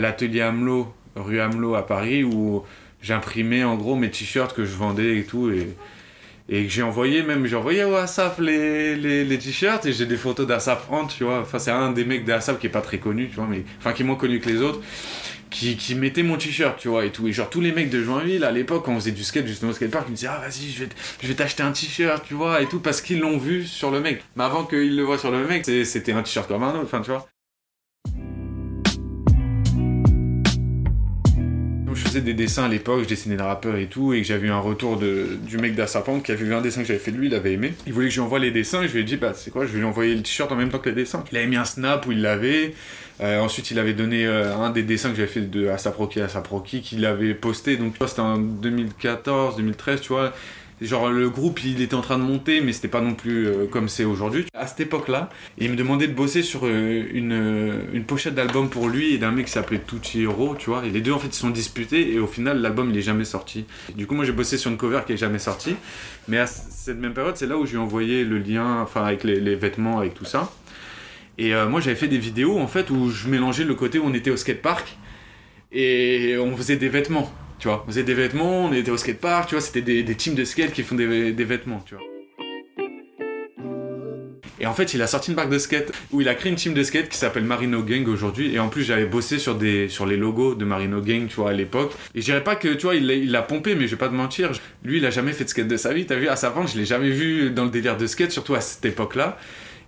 L'atelier 0.00 0.40
Amelot, 0.40 0.92
rue 1.16 1.40
Amelot 1.40 1.74
à 1.74 1.86
Paris, 1.86 2.24
où 2.24 2.64
j'imprimais 3.02 3.64
en 3.64 3.76
gros 3.76 3.96
mes 3.96 4.10
t-shirts 4.10 4.54
que 4.54 4.64
je 4.64 4.74
vendais 4.74 5.18
et 5.18 5.24
tout. 5.24 5.50
Et, 5.50 5.68
et 6.48 6.68
j'ai 6.68 6.82
envoyé 6.82 7.22
même, 7.22 7.46
j'ai 7.46 7.56
envoyé 7.56 7.84
au 7.84 7.94
Asaf 7.94 8.38
les, 8.40 8.96
les, 8.96 9.38
t-shirts 9.38 9.86
et 9.86 9.92
j'ai 9.92 10.06
des 10.06 10.16
photos 10.16 10.46
d'Asaf 10.46 10.88
tu 11.16 11.24
vois. 11.24 11.40
Enfin, 11.40 11.58
c'est 11.58 11.70
un 11.70 11.92
des 11.92 12.04
mecs 12.04 12.24
d'Asaf 12.24 12.58
qui 12.58 12.66
est 12.66 12.70
pas 12.70 12.80
très 12.80 12.98
connu, 12.98 13.28
tu 13.28 13.36
vois, 13.36 13.46
mais 13.48 13.62
enfin 13.78 13.92
qui 13.92 14.02
est 14.02 14.04
moins 14.04 14.16
connu 14.16 14.40
que 14.40 14.48
les 14.48 14.60
autres. 14.60 14.80
Qui, 15.48 15.76
qui 15.76 15.96
mettait 15.96 16.22
mon 16.22 16.36
t-shirt, 16.36 16.78
tu 16.78 16.86
vois, 16.86 17.04
et 17.04 17.10
tout. 17.10 17.26
Et 17.26 17.32
genre, 17.32 17.50
tous 17.50 17.60
les 17.60 17.72
mecs 17.72 17.90
de 17.90 18.00
Joinville, 18.00 18.44
à 18.44 18.52
l'époque, 18.52 18.84
quand 18.84 18.92
on 18.92 19.00
faisait 19.00 19.10
du 19.10 19.24
skate, 19.24 19.48
justement, 19.48 19.72
au 19.72 19.74
skatepark, 19.74 20.04
ils 20.06 20.12
me 20.12 20.16
disaient, 20.16 20.28
ah, 20.30 20.38
vas-y, 20.38 20.70
je 20.70 20.84
vais, 20.84 20.88
je 21.20 21.26
vais 21.26 21.34
t'acheter 21.34 21.64
un 21.64 21.72
t-shirt, 21.72 22.24
tu 22.24 22.34
vois, 22.34 22.62
et 22.62 22.66
tout, 22.66 22.78
parce 22.78 23.00
qu'ils 23.00 23.18
l'ont 23.18 23.36
vu 23.36 23.66
sur 23.66 23.90
le 23.90 23.98
mec. 23.98 24.22
Mais 24.36 24.44
avant 24.44 24.64
qu'ils 24.64 24.94
le 24.94 25.02
voient 25.02 25.18
sur 25.18 25.32
le 25.32 25.44
mec, 25.44 25.64
c'était 25.64 26.12
un 26.12 26.22
t-shirt 26.22 26.46
comme 26.46 26.62
un 26.62 26.70
autre, 26.70 26.84
enfin, 26.84 27.00
tu 27.00 27.10
vois. 27.10 27.26
Faisais 32.10 32.20
des 32.20 32.34
dessins 32.34 32.64
à 32.64 32.68
l'époque, 32.68 33.02
je 33.04 33.08
dessinais 33.08 33.36
des 33.36 33.42
rappeurs 33.42 33.76
et 33.76 33.86
tout, 33.86 34.12
et 34.12 34.20
que 34.20 34.26
j'avais 34.26 34.48
eu 34.48 34.50
un 34.50 34.58
retour 34.58 34.96
de, 34.96 35.38
du 35.46 35.58
mec 35.58 35.74
d'Assapante 35.74 36.22
qui 36.22 36.32
avait 36.32 36.44
vu 36.44 36.54
un 36.54 36.60
dessin 36.60 36.82
que 36.82 36.86
j'avais 36.86 36.98
fait 36.98 37.12
de 37.12 37.16
lui, 37.16 37.28
il 37.28 37.34
avait 37.34 37.52
aimé. 37.52 37.72
Il 37.86 37.92
voulait 37.92 38.06
que 38.06 38.12
je 38.12 38.20
lui 38.20 38.24
envoie 38.24 38.38
les 38.38 38.50
dessins, 38.50 38.82
et 38.82 38.88
je 38.88 38.94
lui 38.94 39.00
ai 39.00 39.04
dit, 39.04 39.16
bah 39.16 39.32
c'est 39.34 39.50
quoi, 39.50 39.66
je 39.66 39.72
vais 39.72 39.78
lui 39.78 39.86
envoyer 39.86 40.14
le 40.14 40.22
t-shirt 40.22 40.50
en 40.52 40.56
même 40.56 40.70
temps 40.70 40.78
que 40.78 40.88
les 40.88 40.94
dessins. 40.94 41.24
Il 41.30 41.38
avait 41.38 41.46
mis 41.46 41.56
un 41.56 41.64
snap 41.64 42.06
où 42.06 42.12
il 42.12 42.22
l'avait, 42.22 42.74
euh, 43.20 43.40
ensuite 43.40 43.70
il 43.70 43.78
avait 43.78 43.92
donné 43.92 44.26
euh, 44.26 44.54
un 44.56 44.70
des 44.70 44.82
dessins 44.82 45.10
que 45.10 45.16
j'avais 45.16 45.28
fait 45.28 45.50
de 45.50 45.68
Asaproki 45.68 46.20
à 46.20 46.24
Asaproki 46.24 46.80
qu'il 46.80 47.04
avait 47.04 47.34
posté, 47.34 47.76
donc 47.76 47.94
c'était 48.06 48.20
en 48.20 48.38
2014, 48.38 49.56
2013, 49.56 50.00
tu 50.00 50.12
vois. 50.12 50.32
Genre 50.80 51.10
le 51.10 51.28
groupe 51.28 51.62
il 51.62 51.82
était 51.82 51.94
en 51.94 52.00
train 52.00 52.16
de 52.16 52.22
monter 52.22 52.62
mais 52.62 52.72
c'était 52.72 52.88
pas 52.88 53.02
non 53.02 53.14
plus 53.14 53.46
euh, 53.46 53.66
comme 53.66 53.88
c'est 53.88 54.04
aujourd'hui. 54.04 54.46
À 54.54 54.66
cette 54.66 54.80
époque-là, 54.80 55.28
il 55.58 55.70
me 55.70 55.76
demandait 55.76 56.08
de 56.08 56.14
bosser 56.14 56.42
sur 56.42 56.62
euh, 56.64 57.04
une, 57.12 57.32
euh, 57.32 57.82
une, 57.92 58.04
pochette 58.04 58.34
d'album 58.34 58.70
pour 58.70 58.88
lui 58.88 59.12
et 59.12 59.18
d'un 59.18 59.30
mec 59.30 59.46
qui 59.46 59.52
s'appelait 59.52 59.80
Hero, 60.14 60.54
tu 60.58 60.70
vois. 60.70 60.86
Et 60.86 60.90
les 60.90 61.02
deux 61.02 61.12
en 61.12 61.18
fait 61.18 61.28
ils 61.28 61.34
sont 61.34 61.50
disputés 61.50 62.14
et 62.14 62.18
au 62.18 62.26
final 62.26 62.62
l'album 62.62 62.90
il 62.90 62.96
est 62.96 63.02
jamais 63.02 63.26
sorti. 63.26 63.66
Du 63.94 64.06
coup 64.06 64.14
moi 64.14 64.24
j'ai 64.24 64.32
bossé 64.32 64.56
sur 64.56 64.70
une 64.70 64.78
cover 64.78 65.00
qui 65.06 65.12
est 65.12 65.18
jamais 65.18 65.38
sortie. 65.38 65.76
Mais 66.28 66.38
à 66.38 66.46
cette 66.46 66.98
même 66.98 67.12
période 67.12 67.36
c'est 67.36 67.46
là 67.46 67.58
où 67.58 67.66
j'ai 67.66 67.76
envoyé 67.76 68.24
le 68.24 68.38
lien, 68.38 68.80
enfin 68.80 69.04
avec 69.04 69.22
les, 69.22 69.38
les, 69.38 69.56
vêtements, 69.56 69.98
avec 69.98 70.14
tout 70.14 70.24
ça. 70.24 70.50
Et 71.36 71.52
moi 71.68 71.80
j'avais 71.80 71.96
fait 71.96 72.08
des 72.08 72.18
vidéos 72.18 72.58
en 72.58 72.66
fait 72.66 72.90
où 72.90 73.10
je 73.10 73.28
mélangeais 73.28 73.64
le 73.64 73.74
côté 73.74 73.98
où 73.98 74.04
on 74.04 74.12
était 74.12 74.30
au 74.30 74.36
skatepark 74.36 74.98
et 75.72 76.36
on 76.38 76.54
faisait 76.56 76.76
des 76.76 76.88
vêtements. 76.88 77.32
Tu 77.60 77.68
vois, 77.68 77.84
on 77.86 77.90
faisait 77.90 78.04
des 78.04 78.14
vêtements, 78.14 78.64
on 78.64 78.72
était 78.72 78.90
au 78.90 78.96
skatepark, 78.96 79.50
tu 79.50 79.54
vois, 79.54 79.60
c'était 79.60 79.82
des, 79.82 80.02
des, 80.02 80.14
teams 80.14 80.34
de 80.34 80.44
skate 80.44 80.72
qui 80.72 80.82
font 80.82 80.94
des, 80.94 81.32
des 81.32 81.44
vêtements, 81.44 81.80
tu 81.84 81.94
vois. 81.94 82.04
Et 84.58 84.66
en 84.66 84.72
fait, 84.72 84.94
il 84.94 85.02
a 85.02 85.06
sorti 85.06 85.30
une 85.30 85.36
marque 85.36 85.50
de 85.50 85.58
skate 85.58 85.92
où 86.10 86.22
il 86.22 86.28
a 86.28 86.34
créé 86.34 86.50
une 86.50 86.56
team 86.56 86.72
de 86.72 86.82
skate 86.82 87.10
qui 87.10 87.18
s'appelle 87.18 87.44
Marino 87.44 87.82
Gang 87.82 88.06
aujourd'hui. 88.08 88.54
Et 88.54 88.58
en 88.58 88.68
plus, 88.68 88.82
j'avais 88.82 89.04
bossé 89.04 89.38
sur, 89.38 89.56
des, 89.56 89.88
sur 89.88 90.06
les 90.06 90.16
logos 90.16 90.54
de 90.54 90.64
Marino 90.64 91.02
Gang, 91.02 91.28
tu 91.28 91.36
vois, 91.36 91.50
à 91.50 91.52
l'époque. 91.52 91.92
Et 92.14 92.20
je 92.20 92.26
dirais 92.26 92.44
pas 92.44 92.56
que, 92.56 92.68
tu 92.68 92.82
vois, 92.82 92.94
il 92.94 93.30
l'a 93.30 93.42
pompé, 93.42 93.74
mais 93.74 93.86
je 93.86 93.92
vais 93.92 93.98
pas 93.98 94.08
te 94.08 94.14
mentir. 94.14 94.52
Lui, 94.82 94.98
il 94.98 95.06
a 95.06 95.10
jamais 95.10 95.32
fait 95.32 95.44
de 95.44 95.48
skate 95.50 95.68
de 95.68 95.76
sa 95.76 95.92
vie. 95.92 96.06
T'as 96.06 96.16
vu, 96.16 96.28
à 96.28 96.36
sa 96.36 96.48
vente, 96.48 96.70
je 96.72 96.78
l'ai 96.78 96.86
jamais 96.86 97.10
vu 97.10 97.50
dans 97.50 97.64
le 97.64 97.70
délire 97.70 97.96
de 97.98 98.06
skate, 98.06 98.32
surtout 98.32 98.54
à 98.54 98.62
cette 98.62 98.84
époque-là. 98.86 99.38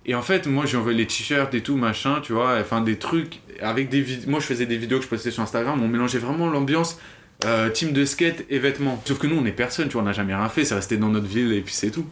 Et 0.05 0.15
en 0.15 0.21
fait, 0.21 0.47
moi, 0.47 0.65
j'ai 0.65 0.77
envoyé 0.77 0.97
les 0.97 1.07
t-shirts 1.07 1.53
et 1.53 1.61
tout, 1.61 1.77
machin, 1.77 2.19
tu 2.21 2.33
vois, 2.33 2.57
enfin 2.59 2.81
des 2.81 2.97
trucs 2.97 3.39
avec 3.61 3.89
des 3.89 4.01
vidéos. 4.01 4.29
Moi, 4.29 4.39
je 4.39 4.45
faisais 4.45 4.65
des 4.65 4.77
vidéos 4.77 4.97
que 4.97 5.05
je 5.05 5.09
postais 5.09 5.31
sur 5.31 5.41
Instagram, 5.41 5.81
on 5.81 5.87
mélangeait 5.87 6.19
vraiment 6.19 6.49
l'ambiance 6.49 6.99
euh, 7.45 7.69
team 7.69 7.91
de 7.91 8.05
skate 8.05 8.45
et 8.49 8.59
vêtements. 8.59 9.01
Sauf 9.05 9.19
que 9.19 9.27
nous, 9.27 9.37
on 9.37 9.45
est 9.45 9.51
personne, 9.51 9.87
tu 9.87 9.93
vois, 9.93 10.01
on 10.01 10.05
n'a 10.05 10.13
jamais 10.13 10.35
rien 10.35 10.49
fait, 10.49 10.65
c'est 10.65 10.75
resté 10.75 10.97
dans 10.97 11.09
notre 11.09 11.27
ville 11.27 11.53
et 11.53 11.61
puis 11.61 11.73
c'est 11.73 11.91
tout. 11.91 12.05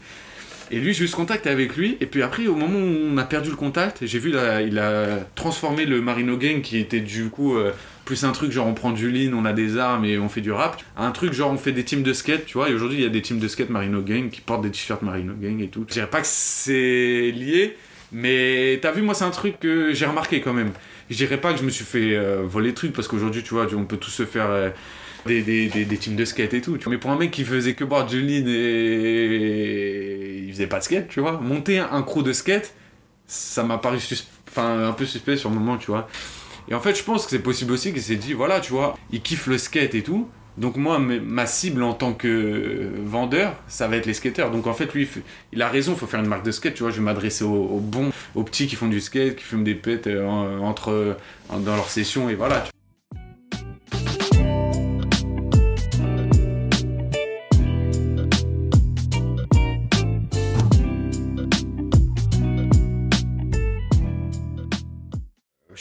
Et 0.71 0.79
lui, 0.79 0.93
j'ai 0.93 1.03
eu 1.03 1.07
ce 1.07 1.15
contact 1.15 1.47
avec 1.47 1.75
lui. 1.75 1.97
Et 1.99 2.05
puis 2.05 2.23
après, 2.23 2.47
au 2.47 2.55
moment 2.55 2.79
où 2.79 3.13
on 3.13 3.17
a 3.17 3.25
perdu 3.25 3.49
le 3.49 3.57
contact, 3.57 4.05
j'ai 4.05 4.19
vu, 4.19 4.31
là, 4.31 4.61
il 4.61 4.79
a 4.79 5.19
transformé 5.35 5.85
le 5.85 6.01
Marino 6.01 6.37
Gang, 6.37 6.61
qui 6.61 6.77
était 6.77 7.01
du 7.01 7.29
coup 7.29 7.57
euh, 7.57 7.71
plus 8.05 8.23
un 8.23 8.31
truc 8.31 8.51
genre 8.51 8.67
on 8.67 8.73
prend 8.73 8.91
du 8.91 9.11
lean, 9.11 9.33
on 9.33 9.43
a 9.43 9.51
des 9.51 9.77
armes 9.77 10.05
et 10.05 10.17
on 10.17 10.29
fait 10.29 10.39
du 10.39 10.51
rap, 10.51 10.81
un 10.95 11.11
truc 11.11 11.33
genre 11.33 11.51
on 11.51 11.57
fait 11.57 11.73
des 11.73 11.83
teams 11.83 12.03
de 12.03 12.13
skate, 12.13 12.45
tu 12.45 12.53
vois. 12.53 12.69
Et 12.69 12.73
aujourd'hui, 12.73 12.99
il 12.99 13.03
y 13.03 13.05
a 13.05 13.09
des 13.09 13.21
teams 13.21 13.39
de 13.39 13.47
skate 13.49 13.69
Marino 13.69 14.01
Gang 14.01 14.29
qui 14.29 14.39
portent 14.39 14.63
des 14.63 14.71
t-shirts 14.71 15.01
Marino 15.01 15.33
Gang 15.33 15.61
et 15.61 15.67
tout. 15.67 15.85
Je 15.89 15.93
dirais 15.93 16.09
pas 16.09 16.21
que 16.21 16.27
c'est 16.27 17.31
lié, 17.31 17.75
mais 18.13 18.79
t'as 18.81 18.91
vu, 18.91 19.01
moi, 19.01 19.13
c'est 19.13 19.25
un 19.25 19.31
truc 19.31 19.59
que 19.59 19.93
j'ai 19.93 20.05
remarqué 20.05 20.39
quand 20.39 20.53
même. 20.53 20.71
Je 21.09 21.17
dirais 21.17 21.37
pas 21.37 21.51
que 21.51 21.59
je 21.59 21.65
me 21.65 21.69
suis 21.69 21.83
fait 21.83 22.15
euh, 22.15 22.43
voler 22.45 22.69
le 22.69 22.75
truc 22.75 22.93
parce 22.93 23.09
qu'aujourd'hui, 23.09 23.43
tu 23.43 23.53
vois, 23.53 23.67
on 23.75 23.83
peut 23.83 23.97
tous 23.97 24.11
se 24.11 24.25
faire. 24.25 24.47
Des, 25.25 25.41
des, 25.41 25.67
des, 25.67 25.97
teams 25.97 26.15
de 26.15 26.25
skate 26.25 26.53
et 26.53 26.61
tout. 26.61 26.77
Mais 26.87 26.97
pour 26.97 27.11
un 27.11 27.17
mec 27.17 27.31
qui 27.31 27.43
faisait 27.43 27.73
que 27.73 27.83
boire 27.83 28.05
du 28.05 28.21
et 28.29 28.43
il 30.45 30.51
faisait 30.51 30.67
pas 30.67 30.79
de 30.79 30.83
skate, 30.83 31.07
tu 31.07 31.19
vois, 31.19 31.39
monter 31.39 31.79
un 31.79 32.01
crew 32.01 32.23
de 32.23 32.33
skate, 32.33 32.73
ça 33.27 33.63
m'a 33.63 33.77
paru 33.77 33.97
enfin, 34.49 34.87
un 34.87 34.93
peu 34.93 35.05
suspect 35.05 35.37
sur 35.37 35.49
le 35.49 35.55
moment, 35.55 35.77
tu 35.77 35.87
vois. 35.87 36.07
Et 36.69 36.73
en 36.73 36.79
fait, 36.79 36.95
je 36.97 37.03
pense 37.03 37.25
que 37.25 37.31
c'est 37.31 37.39
possible 37.39 37.73
aussi 37.73 37.91
qu'il 37.91 38.01
s'est 38.01 38.15
dit, 38.15 38.33
voilà, 38.33 38.59
tu 38.59 38.71
vois, 38.71 38.97
il 39.11 39.21
kiffe 39.21 39.47
le 39.47 39.57
skate 39.57 39.95
et 39.95 40.03
tout. 40.03 40.27
Donc 40.57 40.75
moi, 40.75 40.99
ma 40.99 41.45
cible 41.45 41.81
en 41.81 41.93
tant 41.93 42.13
que 42.13 42.91
vendeur, 43.03 43.55
ça 43.67 43.87
va 43.87 43.95
être 43.95 44.05
les 44.05 44.13
skateurs. 44.13 44.51
Donc 44.51 44.67
en 44.67 44.73
fait, 44.73 44.93
lui, 44.93 45.07
il 45.53 45.61
a 45.61 45.69
raison, 45.69 45.93
il 45.93 45.97
faut 45.97 46.07
faire 46.07 46.19
une 46.19 46.27
marque 46.27 46.45
de 46.45 46.51
skate, 46.51 46.73
tu 46.73 46.83
vois. 46.83 46.91
Je 46.91 46.97
vais 46.97 47.03
m'adresser 47.03 47.45
aux, 47.45 47.79
bons, 47.79 48.11
aux 48.35 48.43
petits 48.43 48.67
qui 48.67 48.75
font 48.75 48.87
du 48.87 48.99
skate, 48.99 49.37
qui 49.37 49.43
fument 49.43 49.63
des 49.63 49.75
pets 49.75 50.07
euh, 50.07 50.27
entre, 50.59 51.15
dans 51.49 51.75
leur 51.75 51.89
session, 51.89 52.29
et 52.29 52.35
voilà. 52.35 52.65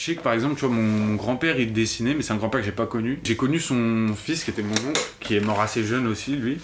Je 0.01 0.07
sais 0.07 0.15
que 0.15 0.23
par 0.23 0.33
exemple, 0.33 0.55
tu 0.55 0.65
vois, 0.65 0.75
mon 0.75 1.15
grand-père 1.17 1.61
il 1.61 1.75
dessinait, 1.75 2.15
mais 2.15 2.23
c'est 2.23 2.33
un 2.33 2.39
grand-père 2.39 2.61
que 2.61 2.65
j'ai 2.65 2.73
pas 2.73 2.87
connu. 2.87 3.21
J'ai 3.23 3.37
connu 3.37 3.61
son 3.61 4.15
fils 4.17 4.45
qui 4.45 4.51
était 4.51 4.63
mon 4.63 4.73
oncle, 4.89 5.01
qui 5.21 5.37
est 5.37 5.41
mort 5.41 5.61
assez 5.61 5.85
jeune 5.85 6.07
aussi, 6.07 6.37
lui, 6.37 6.57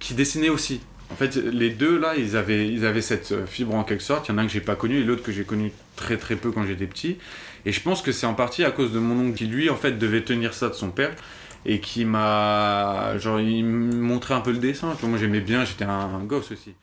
qui 0.00 0.12
dessinait 0.12 0.50
aussi. 0.50 0.82
En 1.10 1.16
fait, 1.16 1.34
les 1.36 1.70
deux 1.70 1.98
là, 1.98 2.14
ils 2.14 2.36
avaient, 2.36 2.68
ils 2.68 2.84
avaient 2.84 3.00
cette 3.00 3.46
fibre 3.46 3.74
en 3.74 3.84
quelque 3.84 4.02
sorte. 4.02 4.28
Il 4.28 4.32
y 4.32 4.34
en 4.34 4.38
a 4.38 4.42
un 4.42 4.46
que 4.46 4.52
j'ai 4.52 4.60
pas 4.60 4.76
connu 4.76 4.98
et 4.98 5.02
l'autre 5.02 5.22
que 5.22 5.32
j'ai 5.32 5.44
connu 5.44 5.72
très 5.96 6.18
très 6.18 6.36
peu 6.36 6.50
quand 6.50 6.66
j'étais 6.66 6.86
petit. 6.86 7.16
Et 7.64 7.72
je 7.72 7.80
pense 7.80 8.02
que 8.02 8.12
c'est 8.12 8.26
en 8.26 8.34
partie 8.34 8.64
à 8.64 8.70
cause 8.70 8.92
de 8.92 8.98
mon 8.98 9.28
oncle 9.28 9.38
qui 9.38 9.46
lui 9.46 9.70
en 9.70 9.76
fait 9.76 9.92
devait 9.92 10.22
tenir 10.22 10.52
ça 10.52 10.68
de 10.68 10.74
son 10.74 10.90
père 10.90 11.16
et 11.64 11.80
qui 11.80 12.04
m'a 12.04 13.16
genre 13.16 13.40
il 13.40 13.64
me 13.64 13.94
montrait 13.94 14.34
un 14.34 14.42
peu 14.42 14.52
le 14.52 14.58
dessin. 14.58 14.94
moi 15.04 15.18
j'aimais 15.18 15.40
bien, 15.40 15.64
j'étais 15.64 15.86
un 15.86 16.22
gosse 16.24 16.52
aussi. 16.52 16.74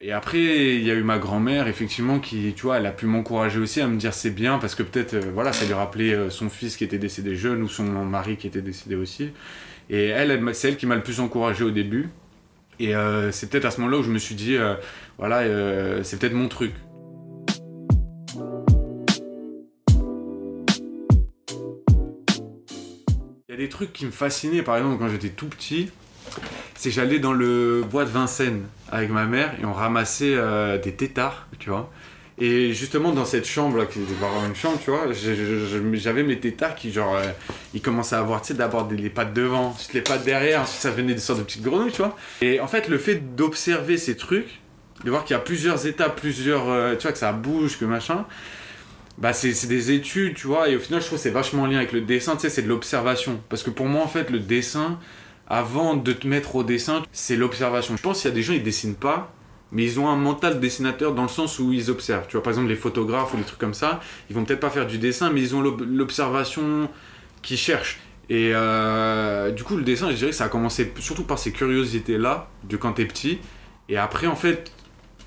Et 0.00 0.12
après, 0.12 0.76
il 0.76 0.84
y 0.84 0.92
a 0.92 0.94
eu 0.94 1.02
ma 1.02 1.18
grand-mère, 1.18 1.66
effectivement, 1.66 2.20
qui, 2.20 2.52
tu 2.54 2.62
vois, 2.62 2.76
elle 2.76 2.86
a 2.86 2.92
pu 2.92 3.06
m'encourager 3.06 3.58
aussi 3.58 3.80
à 3.80 3.88
me 3.88 3.96
dire 3.96 4.14
c'est 4.14 4.30
bien, 4.30 4.58
parce 4.58 4.76
que 4.76 4.84
peut-être, 4.84 5.14
euh, 5.14 5.30
voilà, 5.34 5.52
ça 5.52 5.66
lui 5.66 5.72
rappelait 5.72 6.14
euh, 6.14 6.30
son 6.30 6.48
fils 6.48 6.76
qui 6.76 6.84
était 6.84 6.98
décédé 6.98 7.34
jeune 7.34 7.62
ou 7.64 7.68
son 7.68 7.82
mari 8.04 8.36
qui 8.36 8.46
était 8.46 8.62
décédé 8.62 8.94
aussi. 8.94 9.32
Et 9.90 10.06
elle, 10.06 10.54
c'est 10.54 10.68
elle 10.68 10.76
qui 10.76 10.86
m'a 10.86 10.94
le 10.94 11.02
plus 11.02 11.18
encouragé 11.18 11.64
au 11.64 11.72
début. 11.72 12.10
Et 12.78 12.94
euh, 12.94 13.32
c'est 13.32 13.50
peut-être 13.50 13.64
à 13.64 13.72
ce 13.72 13.80
moment-là 13.80 13.98
où 13.98 14.02
je 14.04 14.12
me 14.12 14.18
suis 14.18 14.36
dit, 14.36 14.56
voilà, 15.18 15.42
c'est 16.04 16.20
peut-être 16.20 16.34
mon 16.34 16.46
truc. 16.46 16.72
Il 23.48 23.50
y 23.50 23.52
a 23.52 23.56
des 23.56 23.68
trucs 23.68 23.92
qui 23.92 24.06
me 24.06 24.12
fascinaient, 24.12 24.62
par 24.62 24.76
exemple, 24.76 24.98
quand 25.00 25.08
j'étais 25.08 25.30
tout 25.30 25.48
petit 25.48 25.90
c'est 26.76 26.90
que 26.90 26.94
j'allais 26.94 27.18
dans 27.18 27.32
le 27.32 27.82
bois 27.88 28.04
de 28.04 28.10
Vincennes 28.10 28.64
avec 28.90 29.10
ma 29.10 29.24
mère 29.24 29.54
et 29.60 29.64
on 29.64 29.72
ramassait 29.72 30.34
euh, 30.34 30.78
des 30.78 30.92
tétards, 30.92 31.48
tu 31.58 31.70
vois. 31.70 31.90
Et 32.40 32.72
justement, 32.72 33.10
dans 33.12 33.24
cette 33.24 33.46
chambre, 33.46 33.78
là, 33.78 33.86
qui 33.86 34.00
était 34.00 34.14
vraiment 34.14 34.46
une 34.46 34.54
chambre, 34.54 34.78
tu 34.82 34.90
vois, 34.90 35.08
j'avais 35.12 36.22
mes 36.22 36.38
tétards 36.38 36.76
qui, 36.76 36.92
genre, 36.92 37.16
euh, 37.16 37.24
ils 37.74 37.82
commençaient 37.82 38.14
à 38.14 38.20
avoir, 38.20 38.42
tu 38.42 38.48
sais, 38.48 38.54
d'abord 38.54 38.88
les 38.90 39.10
pattes 39.10 39.34
devant, 39.34 39.70
ensuite 39.70 39.92
les 39.92 40.02
pattes 40.02 40.24
derrière, 40.24 40.68
ça 40.68 40.92
venait 40.92 41.14
des 41.14 41.20
sortes 41.20 41.40
de 41.40 41.44
petites 41.44 41.64
grenouilles, 41.64 41.90
tu 41.90 41.98
vois. 41.98 42.16
Et 42.40 42.60
en 42.60 42.68
fait, 42.68 42.88
le 42.88 42.98
fait 42.98 43.34
d'observer 43.34 43.96
ces 43.96 44.16
trucs, 44.16 44.60
de 45.02 45.10
voir 45.10 45.24
qu'il 45.24 45.34
y 45.34 45.36
a 45.36 45.42
plusieurs 45.42 45.86
étapes, 45.88 46.20
plusieurs, 46.20 46.68
euh, 46.68 46.94
tu 46.94 47.02
vois, 47.02 47.12
que 47.12 47.18
ça 47.18 47.32
bouge, 47.32 47.76
que 47.76 47.84
machin, 47.84 48.24
bah 49.18 49.32
c'est 49.32 49.66
des 49.66 49.90
études, 49.90 50.34
tu 50.34 50.46
vois, 50.46 50.68
et 50.68 50.76
au 50.76 50.78
final, 50.78 51.00
je 51.00 51.06
trouve 51.06 51.18
c'est 51.18 51.30
vachement 51.30 51.64
en 51.64 51.66
lien 51.66 51.78
avec 51.78 51.90
le 51.90 52.02
dessin, 52.02 52.36
tu 52.36 52.42
sais, 52.42 52.50
c'est 52.50 52.62
de 52.62 52.68
l'observation. 52.68 53.40
Parce 53.48 53.64
que 53.64 53.70
pour 53.70 53.86
moi, 53.86 54.04
en 54.04 54.08
fait, 54.08 54.30
le 54.30 54.38
dessin, 54.38 55.00
avant 55.48 55.96
de 55.96 56.12
te 56.12 56.26
mettre 56.26 56.54
au 56.56 56.62
dessin, 56.62 57.02
c'est 57.10 57.36
l'observation. 57.36 57.96
Je 57.96 58.02
pense 58.02 58.20
qu'il 58.20 58.28
y 58.28 58.32
a 58.32 58.34
des 58.34 58.42
gens, 58.42 58.52
ils 58.52 58.62
dessinent 58.62 58.94
pas, 58.94 59.32
mais 59.72 59.82
ils 59.82 59.98
ont 59.98 60.08
un 60.08 60.16
mental 60.16 60.60
dessinateur 60.60 61.14
dans 61.14 61.22
le 61.22 61.28
sens 61.28 61.58
où 61.58 61.72
ils 61.72 61.90
observent. 61.90 62.26
Tu 62.28 62.32
vois, 62.32 62.42
par 62.42 62.52
exemple, 62.52 62.68
les 62.68 62.76
photographes 62.76 63.32
ou 63.32 63.38
les 63.38 63.44
trucs 63.44 63.58
comme 63.58 63.74
ça, 63.74 64.00
ils 64.28 64.36
vont 64.36 64.44
peut-être 64.44 64.60
pas 64.60 64.70
faire 64.70 64.86
du 64.86 64.98
dessin, 64.98 65.30
mais 65.30 65.40
ils 65.40 65.56
ont 65.56 65.62
l'observation 65.62 66.88
qu'ils 67.42 67.56
cherchent. 67.56 67.98
Et 68.28 68.50
euh, 68.52 69.50
du 69.50 69.64
coup, 69.64 69.76
le 69.76 69.84
dessin, 69.84 70.10
je 70.10 70.16
dirais 70.16 70.30
que 70.30 70.36
ça 70.36 70.44
a 70.44 70.48
commencé 70.50 70.92
surtout 70.98 71.24
par 71.24 71.38
ces 71.38 71.50
curiosités-là, 71.50 72.50
de 72.64 72.76
quand 72.76 72.92
t'es 72.92 73.06
petit. 73.06 73.38
Et 73.88 73.96
après, 73.96 74.26
en 74.26 74.36
fait, 74.36 74.70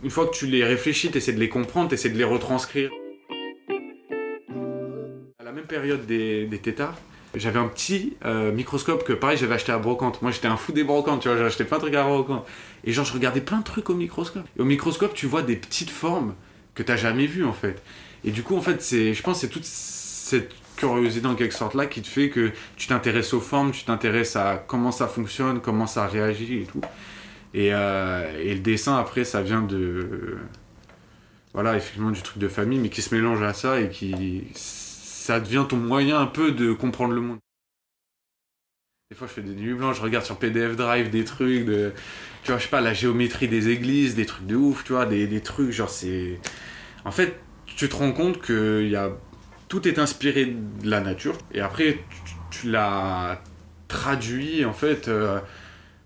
une 0.04 0.12
fois 0.12 0.28
que 0.28 0.36
tu 0.36 0.46
les 0.46 0.64
réfléchis, 0.64 1.10
t'essaies 1.10 1.34
de 1.34 1.40
les 1.40 1.50
comprendre, 1.50 1.90
t'essaies 1.90 2.10
de 2.12 2.18
les 2.18 2.24
retranscrire. 2.24 2.92
À 5.40 5.44
la 5.44 5.52
même 5.52 5.66
période 5.66 6.06
des, 6.06 6.46
des 6.46 6.60
tétards, 6.60 6.96
j'avais 7.36 7.60
un 7.60 7.67
petit 7.67 8.13
euh, 8.26 8.52
microscope 8.52 9.04
que 9.04 9.13
pareil 9.13 9.38
j'avais 9.38 9.56
acheté 9.56 9.72
à 9.72 9.78
brocante. 9.78 10.22
Moi 10.22 10.32
j'étais 10.32 10.48
un 10.48 10.58
fou 10.58 10.72
des 10.72 10.84
brocantes, 10.84 11.22
tu 11.22 11.30
vois, 11.30 11.38
j'ai 11.38 11.44
acheté 11.44 11.63
plein 11.63 11.78
de 11.78 11.84
trucs 11.84 11.96
à 11.96 12.04
brocante. 12.04 12.46
Et 12.84 12.91
genre 12.91 13.06
je 13.06 13.13
regardais 13.13 13.41
plein 13.41 13.60
de 13.60 13.63
trucs 13.63 13.89
au 13.89 13.94
microscope. 13.94 14.46
Et 14.58 14.62
au 14.62 14.65
microscope 14.65 15.13
tu 15.13 15.28
vois 15.28 15.41
des 15.41 15.56
petites 15.56 15.89
formes 15.89 16.36
que 16.76 16.84
t'as 16.84 16.98
jamais 16.98 17.28
vues 17.28 17.46
en 17.46 17.54
fait. 17.54 17.82
Et 18.24 18.32
du 18.32 18.44
coup 18.44 18.56
en 18.56 18.62
fait 18.62 18.82
c'est, 18.82 19.13
je 19.13 19.24
pense 19.24 19.39
c'est 19.39 19.50
toute 19.50 19.65
cette 19.65 20.52
curiosité 20.76 21.28
en 21.28 21.36
quelque 21.36 21.54
sorte 21.54 21.76
là 21.76 21.86
qui 21.86 22.02
te 22.02 22.08
fait 22.08 22.30
que 22.30 22.52
tu 22.76 22.88
t'intéresses 22.88 23.34
aux 23.34 23.39
formes, 23.39 23.72
tu 23.72 23.84
t'intéresses 23.86 24.36
à 24.36 24.63
comment 24.67 24.91
ça 24.91 25.08
fonctionne, 25.08 25.62
comment 25.62 25.88
ça 25.88 26.08
réagit 26.08 26.62
et 26.62 26.63
tout. 26.65 26.82
Euh, 27.56 28.41
et 28.41 28.54
le 28.54 28.62
dessin 28.62 28.98
après 28.98 29.26
ça 29.26 29.41
vient 29.41 29.62
de 29.62 30.38
voilà 31.54 31.76
effectivement 31.76 32.12
du 32.12 32.22
truc 32.22 32.38
de 32.38 32.48
famille 32.48 32.80
mais 32.80 32.88
qui 32.88 33.02
se 33.02 33.13
mélange 33.13 33.41
à 33.41 33.54
ça 33.54 33.82
et 33.82 33.89
qui 33.89 34.46
ça 35.32 35.39
devient 35.39 35.65
ton 35.70 35.78
moyen 35.78 36.20
un 36.20 36.26
peu 36.26 36.52
de 36.52 36.74
comprendre 36.74 37.13
le 37.13 37.22
monde. 37.22 37.39
Des 39.10 39.15
fois, 39.15 39.28
je 39.28 39.34
fais 39.34 39.41
des 39.41 39.56
nuits 39.56 39.74
blanches, 39.74 39.96
je 39.96 40.02
regarde 40.02 40.26
sur 40.26 40.38
PDF 40.38 40.76
Drive 40.76 41.10
des 41.10 41.24
trucs. 41.24 41.65
Tu 41.65 42.52
vois, 42.52 42.58
je 42.58 42.63
sais 42.63 42.70
pas, 42.70 42.82
la 42.82 42.94
géométrie 42.94 43.48
des 43.48 43.70
églises, 43.70 44.13
des 44.13 44.26
trucs 44.26 44.46
de 44.46 44.58
ouf, 44.58 44.84
tu 44.84 44.91
vois, 44.91 45.06
des, 45.06 45.39
trucs, 45.39 45.72
genre 45.72 45.89
c'est. 45.89 46.38
En 47.06 47.12
fait, 47.12 47.39
tu 47.65 47.88
te 47.88 47.96
rends 47.96 48.12
compte 48.12 48.41
que 48.41 48.86
y 48.86 48.98
a... 48.98 49.12
tout 49.70 49.88
est 49.88 50.00
inspiré 50.00 50.48
de 50.48 50.89
la 50.89 51.00
nature, 51.00 51.38
et 51.54 51.62
après, 51.62 52.04
tu, 52.50 52.70
l'as 52.70 53.41
traduit, 53.88 54.65
en 54.65 54.74
fait, 54.74 55.08
euh, 55.08 55.39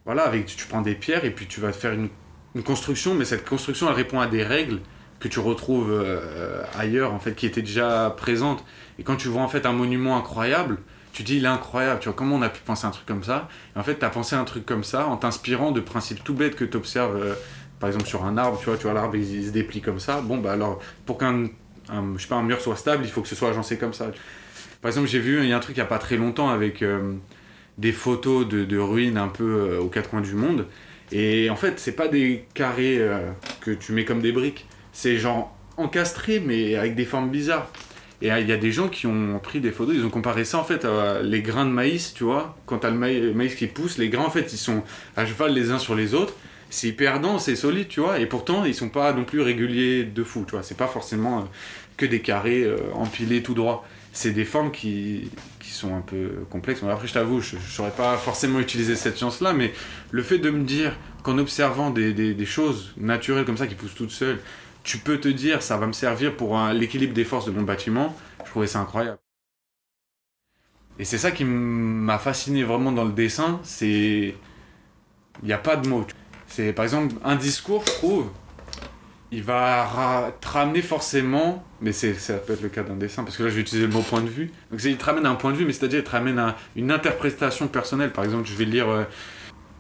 voilà, 0.05 0.21
avec. 0.21 0.45
Tu 0.45 0.67
prends 0.67 0.81
des 0.81 0.93
pierres, 0.93 1.25
et 1.25 1.31
puis 1.31 1.47
tu 1.47 1.61
vas 1.61 1.71
te 1.71 1.77
faire 1.77 1.93
une, 1.93 2.09
une 2.53 2.63
construction, 2.63 3.15
mais 3.15 3.25
cette 3.25 3.43
construction, 3.43 3.87
elle 3.89 3.95
répond 3.95 4.19
à 4.19 4.27
des 4.27 4.43
règles 4.43 4.81
que 5.25 5.33
tu 5.33 5.39
retrouves 5.39 5.91
euh, 5.91 6.61
ailleurs, 6.77 7.11
en 7.11 7.17
fait, 7.17 7.33
qui 7.33 7.47
étaient 7.47 7.63
déjà 7.63 8.13
présentes. 8.15 8.63
Et 8.99 9.03
quand 9.03 9.15
tu 9.15 9.27
vois 9.27 9.41
en 9.41 9.47
fait 9.47 9.65
un 9.65 9.73
monument 9.73 10.17
incroyable, 10.17 10.77
tu 11.13 11.23
dis 11.23 11.37
il 11.37 11.45
est 11.45 11.47
incroyable, 11.47 11.99
tu 11.99 12.09
vois, 12.09 12.15
comment 12.15 12.35
on 12.35 12.43
a 12.43 12.49
pu 12.49 12.61
penser 12.63 12.85
un 12.85 12.91
truc 12.91 13.07
comme 13.07 13.23
ça? 13.23 13.49
En 13.75 13.81
fait, 13.81 13.97
tu 13.97 14.05
as 14.05 14.09
pensé 14.11 14.35
un 14.35 14.43
truc 14.43 14.67
comme 14.67 14.83
ça 14.83 15.07
en 15.07 15.17
t'inspirant 15.17 15.71
de 15.71 15.81
principes 15.81 16.23
tout 16.23 16.35
bêtes 16.35 16.55
que 16.55 16.63
tu 16.63 16.77
observes, 16.77 17.15
euh, 17.15 17.33
par 17.79 17.89
exemple 17.89 18.05
sur 18.05 18.23
un 18.23 18.37
arbre, 18.37 18.59
tu 18.59 18.65
vois, 18.65 18.77
tu 18.77 18.83
vois 18.83 18.93
l'arbre 18.93 19.15
il, 19.15 19.47
se 19.47 19.49
déplie 19.49 19.81
comme 19.81 19.99
ça. 19.99 20.21
Bon, 20.21 20.37
bah 20.37 20.51
alors, 20.51 20.79
pour 21.07 21.17
qu'un 21.17 21.45
je 21.89 22.21
sais 22.21 22.27
pas, 22.27 22.35
un 22.35 22.43
mur 22.43 22.61
soit 22.61 22.75
stable, 22.75 23.03
il 23.03 23.09
faut 23.09 23.23
que 23.23 23.27
ce 23.27 23.35
soit 23.35 23.49
agencé 23.49 23.79
comme 23.79 23.93
ça. 23.93 24.11
Par 24.81 24.89
exemple, 24.89 25.07
j'ai 25.07 25.19
vu, 25.19 25.41
il 25.41 25.49
y 25.49 25.53
a 25.53 25.57
un 25.57 25.59
truc 25.59 25.75
il 25.75 25.79
n'y 25.79 25.85
a 25.85 25.89
pas 25.89 25.97
très 25.97 26.17
longtemps 26.17 26.49
avec 26.49 26.83
euh, 26.83 27.13
des 27.79 27.91
photos 27.91 28.47
de, 28.47 28.63
de, 28.63 28.77
ruines 28.77 29.17
un 29.17 29.29
peu 29.29 29.77
aux 29.77 29.89
quatre 29.89 30.11
coins 30.11 30.21
du 30.21 30.35
monde. 30.35 30.67
Et 31.11 31.49
en 31.49 31.55
fait, 31.55 31.79
c'est 31.79 31.95
pas 31.95 32.07
des 32.07 32.45
carrés 32.53 32.99
que 33.61 33.71
tu 33.71 33.91
mets 33.91 34.05
comme 34.05 34.21
des 34.21 34.31
briques 34.31 34.67
c'est 34.95 35.17
genre 35.17 35.53
encastré, 35.77 36.39
mais 36.39 36.75
avec 36.75 36.95
des 36.95 37.05
formes 37.05 37.29
bizarres. 37.29 37.69
Et 38.21 38.31
euh, 38.31 38.39
il 38.39 38.47
y 38.47 38.53
a 38.53 38.57
des 38.57 38.71
gens 38.71 38.87
qui 38.87 39.05
ont 39.05 39.39
pris 39.39 39.59
des 39.59 39.71
photos, 39.71 39.93
ils 39.95 40.05
ont 40.05 40.09
comparé 40.09 40.45
ça 40.45 40.57
en 40.57 40.63
fait 40.63 40.85
à 40.85 41.21
les 41.21 41.41
grains 41.41 41.65
de 41.65 41.71
maïs, 41.71 42.13
tu 42.13 42.23
vois. 42.23 42.57
Quand 42.65 42.79
t'as 42.79 42.89
le 42.89 43.33
maïs, 43.33 43.55
qui 43.55 43.67
pousse, 43.67 43.97
les 43.97 44.09
grains 44.09 44.23
en 44.23 44.29
fait 44.29 44.53
ils 44.53 44.57
sont 44.57 44.83
à 45.17 45.25
cheval 45.25 45.53
les 45.53 45.69
uns 45.69 45.79
sur 45.79 45.95
les 45.95 46.13
autres. 46.13 46.33
c'est 46.69 46.87
hyper 46.87 47.19
dense 47.19 47.49
et 47.49 47.57
solide, 47.57 47.89
tu 47.89 47.99
vois, 47.99 48.19
et 48.19 48.25
pourtant, 48.25 48.63
ils 48.65 48.73
sont 48.73 48.89
pas 48.89 49.11
non 49.13 49.25
plus 49.25 49.41
réguliers 49.41 50.05
de 50.05 50.23
fou, 50.23 50.45
tu 50.47 50.51
vois. 50.51 50.63
C'est 50.63 50.77
pas 50.77 50.87
forcément 50.87 51.39
euh, 51.39 51.43
que 51.97 52.05
des 52.05 52.21
carrés 52.21 52.63
euh, 52.63 52.77
empilés 52.93 53.43
tout 53.43 53.53
droit. 53.53 53.85
C'est 54.13 54.31
des 54.31 54.45
formes 54.45 54.71
qui, 54.71 55.29
qui 55.59 55.71
sont 55.71 55.93
un 55.93 56.01
peu 56.01 56.29
complexes. 56.49 56.81
Après, 56.89 57.07
je 57.07 57.13
t'avoue, 57.13 57.41
je 57.41 57.57
ne 57.57 57.61
saurais 57.61 57.91
pas 57.91 58.15
forcément 58.15 58.61
utiliser 58.61 58.95
cette 58.95 59.17
science-là, 59.17 59.51
mais 59.51 59.73
le 60.11 60.23
fait 60.23 60.37
de 60.37 60.49
me 60.49 60.63
dire 60.63 60.95
qu'en 61.21 61.37
observant 61.37 61.89
des, 61.89 62.13
des, 62.13 62.45
choses 62.45 62.93
naturelles 62.97 63.45
comme 63.45 63.57
ça 63.57 63.67
qui 63.67 63.75
poussent 63.75 63.95
toutes 63.95 64.11
seules, 64.11 64.39
tu 64.85 64.99
peux 64.99 65.19
te 65.19 65.27
dire 65.27 65.61
ça 65.61 65.77
va 65.77 65.87
me 65.87 65.93
servir 65.93 66.37
pour 66.37 66.57
l'équilibre 66.71 67.13
des 67.13 67.25
forces 67.25 67.45
de 67.45 67.51
mon 67.51 67.63
bâtiment, 67.63 68.15
je 68.45 68.49
trouvais 68.51 68.67
ça 68.67 68.79
incroyable. 68.79 69.17
Et 70.97 71.03
c'est 71.03 71.17
ça 71.17 71.31
qui 71.31 71.43
m'a 71.43 72.19
fasciné 72.19 72.63
vraiment 72.63 72.93
dans 72.93 73.03
le 73.03 73.11
dessin, 73.11 73.59
c'est... 73.63 74.35
Il 75.41 75.47
n'y 75.47 75.53
a 75.53 75.57
pas 75.57 75.75
de 75.75 75.89
mots. 75.89 76.07
C'est 76.47 76.71
par 76.71 76.85
exemple 76.85 77.15
un 77.25 77.35
discours, 77.35 77.83
je 77.85 77.91
trouve, 77.91 78.29
il 79.31 79.43
va 79.43 80.31
te 80.39 80.47
ramener 80.47 80.81
forcément, 80.81 81.65
mais 81.81 81.91
ça 81.91 82.35
peut 82.35 82.53
être 82.53 82.61
le 82.61 82.69
cas 82.69 82.83
d'un 82.83 82.95
dessin, 82.95 83.25
parce 83.25 83.35
que 83.35 83.43
là 83.43 83.49
je 83.49 83.55
vais 83.55 83.61
utiliser 83.61 83.87
le 83.87 83.91
mot 83.91 84.01
point 84.01 84.21
de 84.21 84.29
vue. 84.29 84.51
Donc 84.71 84.81
il 84.83 84.95
te 84.95 85.03
ramène 85.03 85.25
à 85.25 85.29
un 85.31 85.35
point 85.35 85.51
de 85.51 85.57
vue, 85.57 85.65
mais 85.65 85.73
c'est-à-dire 85.73 85.99
il 85.99 86.05
te 86.05 86.11
ramène 86.11 86.39
à 86.39 86.55
une 86.77 86.91
interprétation 86.91 87.67
personnelle. 87.67 88.13
Par 88.13 88.23
exemple, 88.23 88.47
je 88.47 88.53
vais 88.53 88.63
lire 88.63 88.87
euh, 88.87 89.03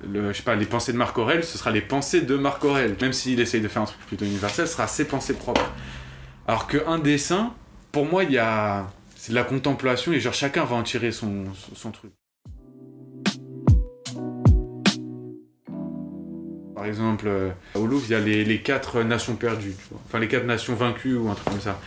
le, 0.03 0.31
je 0.31 0.37
sais 0.37 0.43
pas, 0.43 0.55
les 0.55 0.65
pensées 0.65 0.93
de 0.93 0.97
Marc 0.97 1.17
Aurel, 1.17 1.43
ce 1.43 1.57
sera 1.57 1.71
les 1.71 1.81
pensées 1.81 2.21
de 2.21 2.35
Marc 2.35 2.63
Aurel. 2.63 2.95
Même 3.01 3.13
s'il 3.13 3.39
essaye 3.39 3.61
de 3.61 3.67
faire 3.67 3.83
un 3.83 3.85
truc 3.85 3.99
plutôt 4.07 4.25
universel, 4.25 4.67
ce 4.67 4.73
sera 4.73 4.87
ses 4.87 5.05
pensées 5.05 5.33
propres. 5.33 5.71
Alors 6.47 6.67
qu'un 6.67 6.99
dessin, 6.99 7.53
pour 7.91 8.05
moi, 8.05 8.23
il 8.23 8.31
y 8.31 8.37
a 8.37 8.87
c'est 9.25 9.31
de 9.31 9.35
la 9.37 9.43
contemplation 9.43 10.13
et 10.13 10.19
genre 10.19 10.35
chacun 10.35 10.65
va 10.65 10.75
en 10.75 10.83
tirer 10.83 11.11
son, 11.11 11.45
son, 11.73 11.89
truc. 11.89 12.11
Par 16.75 16.85
exemple, 16.85 17.25
euh, 17.27 17.49
au 17.73 17.87
Louvre, 17.87 18.05
il 18.07 18.11
y 18.11 18.15
a 18.15 18.19
les, 18.19 18.45
les 18.45 18.61
quatre 18.61 19.01
nations 19.01 19.35
perdues, 19.35 19.73
enfin 20.05 20.19
les 20.19 20.27
quatre 20.27 20.45
nations 20.45 20.75
vaincues 20.75 21.15
ou 21.15 21.27
un 21.27 21.33
truc 21.33 21.49
comme 21.49 21.59
ça. 21.59 21.79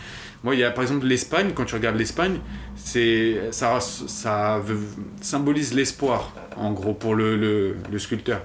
Moi, 0.43 0.55
il 0.55 0.61
y 0.61 0.63
a 0.63 0.71
par 0.71 0.83
exemple 0.83 1.05
l'Espagne, 1.05 1.51
quand 1.53 1.65
tu 1.65 1.75
regardes 1.75 1.97
l'Espagne, 1.97 2.39
ça, 2.75 3.79
ça 3.79 4.61
symbolise 5.21 5.73
l'espoir, 5.73 6.33
en 6.55 6.71
gros, 6.71 6.93
pour 6.93 7.15
le, 7.15 7.35
le, 7.35 7.75
le 7.91 7.99
sculpteur. 7.99 8.41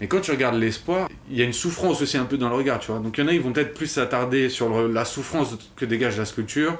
Mais 0.00 0.08
quand 0.08 0.20
tu 0.20 0.32
regardes 0.32 0.56
l'espoir, 0.56 1.08
il 1.30 1.38
y 1.38 1.42
a 1.42 1.44
une 1.44 1.52
souffrance 1.52 2.02
aussi 2.02 2.16
un 2.16 2.24
peu 2.24 2.36
dans 2.36 2.48
le 2.48 2.56
regard, 2.56 2.80
tu 2.80 2.90
vois. 2.90 3.00
Donc 3.00 3.16
il 3.16 3.20
y 3.20 3.24
en 3.24 3.28
a, 3.28 3.32
ils 3.32 3.40
vont 3.40 3.52
peut-être 3.52 3.74
plus 3.74 3.86
s'attarder 3.86 4.48
sur 4.48 4.88
la 4.88 5.04
souffrance 5.04 5.56
que 5.76 5.84
dégage 5.84 6.18
la 6.18 6.24
sculpture. 6.24 6.76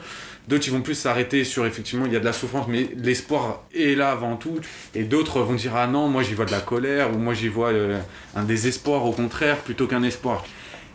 D'autres, 0.48 0.66
ils 0.66 0.72
vont 0.72 0.82
plus 0.82 0.94
s'arrêter 0.94 1.44
sur 1.44 1.64
effectivement, 1.64 2.06
il 2.06 2.12
y 2.12 2.16
a 2.16 2.20
de 2.20 2.24
la 2.24 2.32
souffrance, 2.32 2.66
mais 2.68 2.88
l'espoir 2.96 3.62
est 3.74 3.94
là 3.94 4.10
avant 4.10 4.36
tout. 4.36 4.58
Et 4.94 5.04
d'autres 5.04 5.40
vont 5.40 5.54
dire 5.54 5.76
ah 5.76 5.86
non, 5.86 6.08
moi 6.08 6.22
j'y 6.22 6.34
vois 6.34 6.44
de 6.44 6.50
la 6.50 6.60
colère 6.60 7.14
ou 7.14 7.18
moi 7.18 7.34
j'y 7.34 7.48
vois 7.48 7.68
euh, 7.68 7.98
un 8.34 8.42
désespoir 8.42 9.04
au 9.06 9.12
contraire 9.12 9.58
plutôt 9.58 9.86
qu'un 9.86 10.02
espoir. 10.02 10.44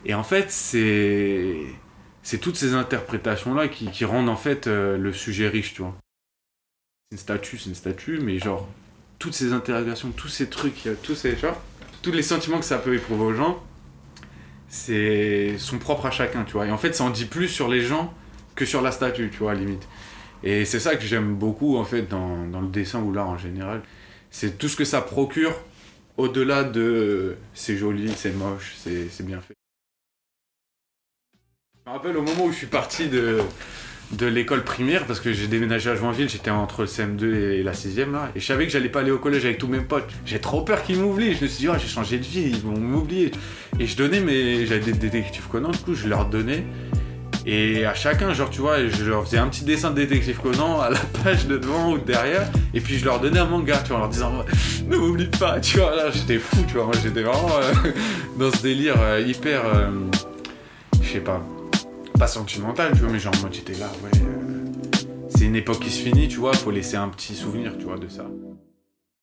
Et 0.05 0.13
en 0.13 0.23
fait, 0.23 0.51
c'est 0.51 1.55
c'est 2.29 2.37
toutes 2.37 2.57
ces 2.57 2.75
interprétations 2.75 3.55
là 3.55 3.67
qui, 3.67 4.05
rendent 4.05 4.29
en 4.29 4.35
fait 4.35 4.67
euh, 4.67 4.99
le 4.99 5.11
sujet 5.11 5.47
riche, 5.47 5.73
tu 5.73 5.81
vois. 5.81 5.95
C'est 7.09 7.15
une 7.15 7.17
statue, 7.17 7.57
c'est 7.57 7.69
une 7.69 7.75
statue, 7.75 8.19
mais 8.19 8.37
genre 8.37 8.69
toutes 9.17 9.33
ces 9.33 9.51
interrogations, 9.51 10.11
tous 10.11 10.27
ces 10.27 10.47
trucs, 10.47 10.87
tous 11.01 11.15
ces 11.15 11.35
genre 11.35 11.59
tous 12.03 12.11
les 12.11 12.21
sentiments 12.21 12.59
que 12.59 12.65
ça 12.65 12.77
peut 12.77 12.93
éprouver 12.93 13.23
aux 13.23 13.33
gens, 13.33 13.63
c'est 14.67 15.57
sont 15.57 15.79
propres 15.79 16.05
à 16.05 16.11
chacun, 16.11 16.43
tu 16.43 16.53
vois. 16.53 16.67
Et 16.67 16.71
en 16.71 16.77
fait, 16.77 16.93
ça 16.93 17.03
en 17.03 17.09
dit 17.09 17.25
plus 17.25 17.47
sur 17.47 17.67
les 17.67 17.81
gens 17.81 18.13
que 18.53 18.63
sur 18.63 18.83
la 18.83 18.91
statue, 18.91 19.31
tu 19.31 19.39
vois, 19.39 19.53
à 19.53 19.55
limite. 19.55 19.87
Et 20.43 20.65
c'est 20.65 20.79
ça 20.79 20.97
que 20.97 21.01
j'aime 21.01 21.33
beaucoup, 21.33 21.77
en 21.77 21.83
fait, 21.83 22.03
dans, 22.03 22.45
dans 22.45 22.61
le 22.61 22.67
dessin 22.67 23.01
ou 23.01 23.11
l'art 23.11 23.29
en 23.29 23.39
général. 23.39 23.81
C'est 24.29 24.59
tout 24.59 24.67
ce 24.67 24.75
que 24.75 24.85
ça 24.85 25.01
procure 25.01 25.59
au-delà 26.17 26.63
de 26.63 27.37
c'est 27.55 27.75
joli, 27.75 28.11
c'est 28.15 28.33
moche, 28.33 28.75
c'est 28.77 29.25
bien 29.25 29.41
fait. 29.41 29.58
Je 31.89 31.93
me 31.93 31.97
rappelle 31.97 32.17
au 32.17 32.21
moment 32.21 32.45
où 32.45 32.51
je 32.51 32.57
suis 32.57 32.67
parti 32.67 33.07
de, 33.07 33.39
de 34.11 34.27
l'école 34.27 34.63
primaire 34.63 35.05
parce 35.07 35.19
que 35.19 35.33
j'ai 35.33 35.47
déménagé 35.47 35.89
à 35.89 35.95
Joinville, 35.95 36.29
j'étais 36.29 36.51
entre 36.51 36.81
le 36.81 36.87
CM2 36.87 37.23
et 37.33 37.63
la 37.63 37.71
6ème 37.71 38.11
là, 38.11 38.29
et 38.35 38.39
je 38.39 38.45
savais 38.45 38.67
que 38.67 38.71
j'allais 38.71 38.89
pas 38.89 38.99
aller 38.99 39.09
au 39.09 39.17
collège 39.17 39.43
avec 39.45 39.57
tous 39.57 39.65
mes 39.65 39.79
potes. 39.79 40.07
J'ai 40.23 40.37
trop 40.37 40.61
peur 40.61 40.83
qu'ils 40.83 40.99
m'oublient, 40.99 41.33
je 41.33 41.43
me 41.43 41.47
suis 41.47 41.65
dit, 41.65 41.73
j'ai 41.81 41.87
changé 41.87 42.19
de 42.19 42.23
vie, 42.25 42.41
ils 42.41 42.61
vont 42.61 42.77
m'oublier. 42.77 43.31
Et 43.79 43.87
je 43.87 43.97
donnais 43.97 44.19
mes. 44.19 44.67
J'avais 44.67 44.81
des 44.81 44.93
détectives 44.93 45.47
Conan, 45.51 45.71
du 45.71 45.79
coup, 45.79 45.95
je 45.95 46.07
leur 46.07 46.25
donnais. 46.25 46.63
Et 47.47 47.85
à 47.85 47.95
chacun, 47.95 48.33
genre, 48.33 48.51
tu 48.51 48.61
vois, 48.61 48.87
je 48.87 49.05
leur 49.05 49.25
faisais 49.25 49.39
un 49.39 49.47
petit 49.47 49.63
dessin 49.63 49.89
de 49.89 49.95
détective 49.95 50.37
Conan 50.37 50.81
à 50.81 50.91
la 50.91 50.99
page 51.23 51.47
de 51.47 51.57
devant 51.57 51.93
ou 51.93 51.97
de 51.97 52.03
derrière, 52.03 52.47
et 52.75 52.81
puis 52.81 52.99
je 52.99 53.05
leur 53.05 53.19
donnais 53.19 53.39
un 53.39 53.45
manga, 53.45 53.77
tu 53.77 53.87
vois, 53.87 53.97
en 53.97 54.01
leur 54.01 54.09
disant, 54.09 54.45
ne 54.87 54.95
m'oublie 54.95 55.25
pas, 55.25 55.59
tu 55.59 55.79
vois, 55.79 55.95
là, 55.95 56.11
j'étais 56.11 56.37
fou, 56.37 56.57
tu 56.67 56.75
vois, 56.75 56.85
moi 56.85 56.93
j'étais 57.01 57.23
vraiment 57.23 57.49
euh, 57.57 57.91
dans 58.37 58.51
ce 58.51 58.61
délire 58.61 58.97
euh, 58.99 59.23
hyper. 59.25 59.65
Euh, 59.65 59.89
je 61.01 61.13
sais 61.13 61.21
pas 61.21 61.43
pas 62.19 62.27
sentimental, 62.27 62.91
tu 62.93 62.99
vois, 62.99 63.11
mais 63.11 63.19
genre 63.19 63.33
moi 63.39 63.49
j'étais 63.51 63.73
là, 63.73 63.89
ouais. 64.03 64.11
Euh, 64.21 64.65
c'est 65.29 65.45
une 65.45 65.55
époque 65.55 65.79
qui 65.79 65.89
se 65.89 66.01
finit, 66.01 66.27
tu 66.27 66.37
vois, 66.37 66.53
faut 66.53 66.69
laisser 66.69 66.97
un 66.97 67.07
petit 67.07 67.33
souvenir, 67.33 67.77
tu 67.77 67.85
vois, 67.85 67.97
de 67.97 68.09
ça. 68.09 68.25